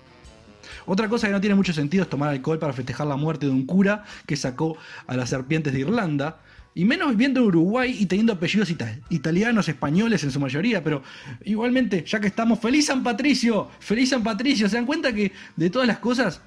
Otra 0.85 1.09
cosa 1.09 1.29
que 1.29 1.33
no 1.33 1.41
tiene 1.41 1.57
mucho 1.57 1.73
sentido 1.73 2.03
es 2.03 2.11
tomar 2.11 2.29
alcohol 2.29 2.59
para 2.59 2.75
festejar 2.75 3.07
la 3.07 3.17
muerte 3.17 3.47
de 3.47 3.53
un 3.53 3.65
cura 3.65 4.05
que 4.27 4.37
sacó 4.37 4.77
a 5.07 5.17
las 5.17 5.31
serpientes 5.31 5.73
de 5.73 5.81
Irlanda. 5.81 6.37
Y 6.75 6.85
menos 6.87 7.11
viviendo 7.11 7.41
en 7.41 7.47
Uruguay 7.47 7.97
y 8.01 8.07
teniendo 8.07 8.33
apellidos 8.33 8.71
ita- 8.71 8.99
italianos, 9.11 9.69
españoles 9.69 10.25
en 10.25 10.31
su 10.31 10.41
mayoría, 10.41 10.83
pero 10.83 11.03
igualmente, 11.45 12.03
ya 12.07 12.19
que 12.19 12.29
estamos, 12.29 12.61
feliz 12.61 12.87
San 12.87 13.03
Patricio, 13.03 13.69
feliz 13.79 14.09
San 14.09 14.23
Patricio, 14.23 14.69
¿se 14.69 14.77
dan 14.77 14.87
cuenta 14.87 15.13
que 15.13 15.33
de 15.57 15.69
todas 15.69 15.87
las 15.87 15.99
cosas, 15.99 16.41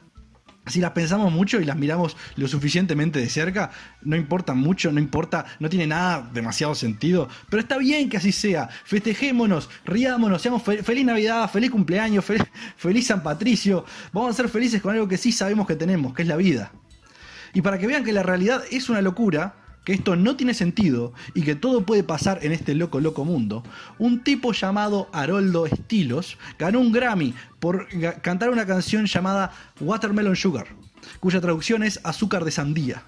si 0.65 0.79
las 0.81 0.93
pensamos 0.93 1.31
mucho 1.31 1.61
y 1.61 1.65
las 1.65 1.77
miramos 1.77 2.17
lo 2.37 2.47
suficientemente 2.47 3.19
de 3.19 3.29
cerca, 3.29 3.69
no 4.01 4.15
importa 4.15 4.55
mucho, 4.55 4.91
no 4.91 4.99
importa, 4.99 5.45
no 5.59 5.69
tiene 5.69 5.85
nada 5.85 6.27
demasiado 6.33 6.73
sentido, 6.73 7.29
pero 7.51 7.61
está 7.61 7.77
bien 7.77 8.09
que 8.09 8.17
así 8.17 8.31
sea. 8.31 8.67
Festejémonos, 8.83 9.69
riámonos, 9.85 10.41
seamos 10.41 10.63
fe- 10.63 10.81
feliz 10.81 11.05
Navidad, 11.05 11.47
feliz 11.51 11.69
cumpleaños, 11.69 12.25
fel- 12.27 12.47
feliz 12.77 13.05
San 13.05 13.21
Patricio. 13.21 13.85
Vamos 14.11 14.31
a 14.31 14.37
ser 14.37 14.49
felices 14.49 14.81
con 14.81 14.91
algo 14.95 15.07
que 15.07 15.17
sí 15.17 15.31
sabemos 15.31 15.67
que 15.67 15.75
tenemos, 15.75 16.15
que 16.15 16.23
es 16.23 16.27
la 16.27 16.35
vida. 16.35 16.71
Y 17.53 17.61
para 17.61 17.77
que 17.77 17.85
vean 17.85 18.03
que 18.03 18.11
la 18.11 18.23
realidad 18.23 18.63
es 18.71 18.89
una 18.89 19.01
locura, 19.03 19.57
que 19.85 19.93
esto 19.93 20.15
no 20.15 20.35
tiene 20.35 20.53
sentido 20.53 21.13
y 21.33 21.43
que 21.43 21.55
todo 21.55 21.85
puede 21.85 22.03
pasar 22.03 22.39
en 22.41 22.51
este 22.51 22.75
loco, 22.75 22.99
loco 22.99 23.23
mundo, 23.23 23.63
un 23.99 24.23
tipo 24.23 24.51
llamado 24.51 25.07
Haroldo 25.13 25.65
Estilos 25.67 26.37
ganó 26.59 26.79
un 26.79 26.91
Grammy 26.91 27.33
por 27.59 27.87
cantar 28.21 28.49
una 28.49 28.65
canción 28.65 29.05
llamada 29.05 29.51
Watermelon 29.79 30.35
Sugar, 30.35 30.67
cuya 31.19 31.39
traducción 31.39 31.83
es 31.83 31.99
azúcar 32.03 32.43
de 32.43 32.51
sandía. 32.51 33.03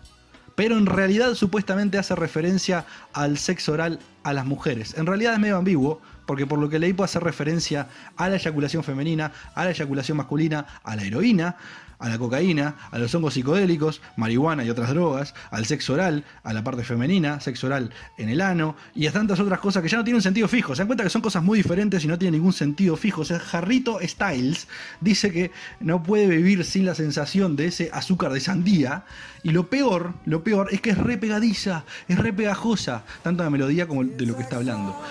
Pero 0.55 0.77
en 0.77 0.85
realidad 0.85 1.35
supuestamente 1.35 1.97
hace 1.97 2.15
referencia 2.15 2.85
al 3.13 3.37
sexo 3.37 3.73
oral 3.73 3.99
a 4.23 4.33
las 4.33 4.45
mujeres. 4.45 4.95
En 4.97 5.05
realidad 5.05 5.33
es 5.33 5.39
medio 5.39 5.57
ambiguo, 5.57 6.01
porque 6.27 6.45
por 6.45 6.59
lo 6.59 6.69
que 6.69 6.77
leí 6.77 6.93
puede 6.93 7.05
hacer 7.05 7.23
referencia 7.23 7.87
a 8.15 8.29
la 8.29 8.35
eyaculación 8.35 8.83
femenina, 8.83 9.31
a 9.55 9.63
la 9.63 9.71
eyaculación 9.71 10.17
masculina, 10.17 10.67
a 10.83 10.95
la 10.95 11.03
heroína, 11.03 11.55
a 11.99 12.09
la 12.09 12.17
cocaína, 12.17 12.75
a 12.91 12.99
los 12.99 13.15
hongos 13.15 13.33
psicodélicos, 13.33 14.01
marihuana 14.17 14.63
y 14.63 14.69
otras 14.69 14.89
drogas, 14.89 15.33
al 15.49 15.65
sexo 15.65 15.93
oral, 15.93 16.25
a 16.43 16.53
la 16.53 16.63
parte 16.63 16.83
femenina, 16.83 17.39
sexo 17.39 17.67
oral 17.67 17.91
en 18.17 18.29
el 18.29 18.41
ano 18.41 18.75
y 18.93 19.07
a 19.07 19.11
tantas 19.11 19.39
otras 19.39 19.59
cosas 19.59 19.81
que 19.81 19.89
ya 19.89 19.97
no 19.97 20.03
tienen 20.03 20.21
sentido 20.21 20.47
fijo. 20.47 20.75
Se 20.75 20.81
dan 20.81 20.87
cuenta 20.87 21.03
que 21.03 21.09
son 21.09 21.21
cosas 21.21 21.43
muy 21.43 21.57
diferentes 21.57 22.03
y 22.03 22.07
no 22.07 22.17
tienen 22.17 22.39
ningún 22.39 22.53
sentido 22.53 22.95
fijo. 22.97 23.21
O 23.21 23.25
sea, 23.25 23.39
Jarrito 23.39 23.97
Styles 24.03 24.67
dice 25.01 25.31
que 25.31 25.51
no 25.79 26.03
puede 26.03 26.27
vivir 26.27 26.65
sin 26.65 26.85
la 26.85 26.93
sensación 26.93 27.55
de 27.55 27.67
ese 27.67 27.89
azúcar 27.93 28.31
de 28.31 28.41
sandía 28.41 29.05
y 29.43 29.51
lo 29.51 29.69
peor, 29.69 30.13
lo 30.25 30.43
peor 30.43 30.69
es 30.71 30.81
que 30.81 30.91
es 30.91 30.97
re 30.97 31.17
pegadiza, 31.17 31.85
es 32.07 32.19
re 32.19 32.33
pegajosa, 32.33 33.05
tanto 33.23 33.43
la 33.43 33.49
melodía 33.49 33.87
como 33.87 34.03
de 34.03 34.25
lo 34.25 34.35
que 34.35 34.43
está 34.43 34.57
hablando. 34.57 35.01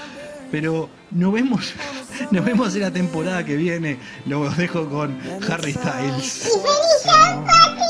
Pero 0.50 0.88
nos 1.10 1.32
vemos, 1.32 1.72
nos 2.30 2.44
vemos 2.44 2.74
en 2.74 2.80
la 2.82 2.90
temporada 2.90 3.44
que 3.44 3.56
viene. 3.56 3.98
Los 4.26 4.56
dejo 4.56 4.88
con 4.88 5.18
Harry 5.50 5.72
Styles. 5.72 6.46
¡Y 6.46 6.50
feliz 6.50 7.02
San 7.02 7.44
Patricio! 7.44 7.86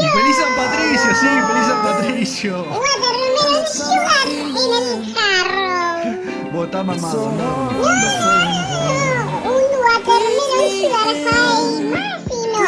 Y 0.00 0.04
feliz 0.08 0.36
San 0.36 0.54
Patricio, 0.56 1.14
sí, 1.20 1.26
feliz 1.26 1.66
San 1.66 1.82
Patricio. 1.82 2.64
Watermelon 2.64 3.66
Sugar 3.72 4.28
en 4.28 4.56
el 4.56 5.14
carro. 5.14 6.52
Vos 6.52 6.64
estás 6.66 6.84
mamado, 6.84 7.32
¿no? 7.32 7.32
No, 7.32 7.88
un 9.44 9.62
watermelon 9.84 10.68
sugar 10.80 11.16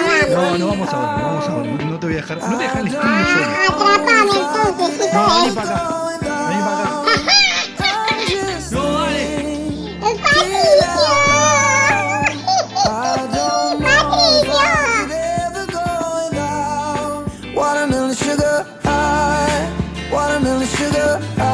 high 0.07 0.31
no 0.31 0.35
No, 0.35 0.59
no 0.59 0.67
vamos 0.69 0.89
ahora, 0.93 1.17
no 1.19 1.25
vamos 1.27 1.49
ahora. 1.49 1.71
No 1.85 1.99
te 1.99 2.07
voy 2.07 2.15
a 2.15 2.17
dejar, 2.19 2.37
no 2.39 2.45
te 2.49 2.55
voy 2.55 2.65
a 2.65 2.69
dejar 2.69 2.81
el 2.81 2.87
estudio 2.89 3.25
solo. 3.27 3.47
Atrapame 3.69 4.33
entonces, 4.39 5.07
hijo 5.07 5.15
No, 5.15 5.23
de... 5.45 5.55
No, 5.55 6.04
sugar. 20.85 21.54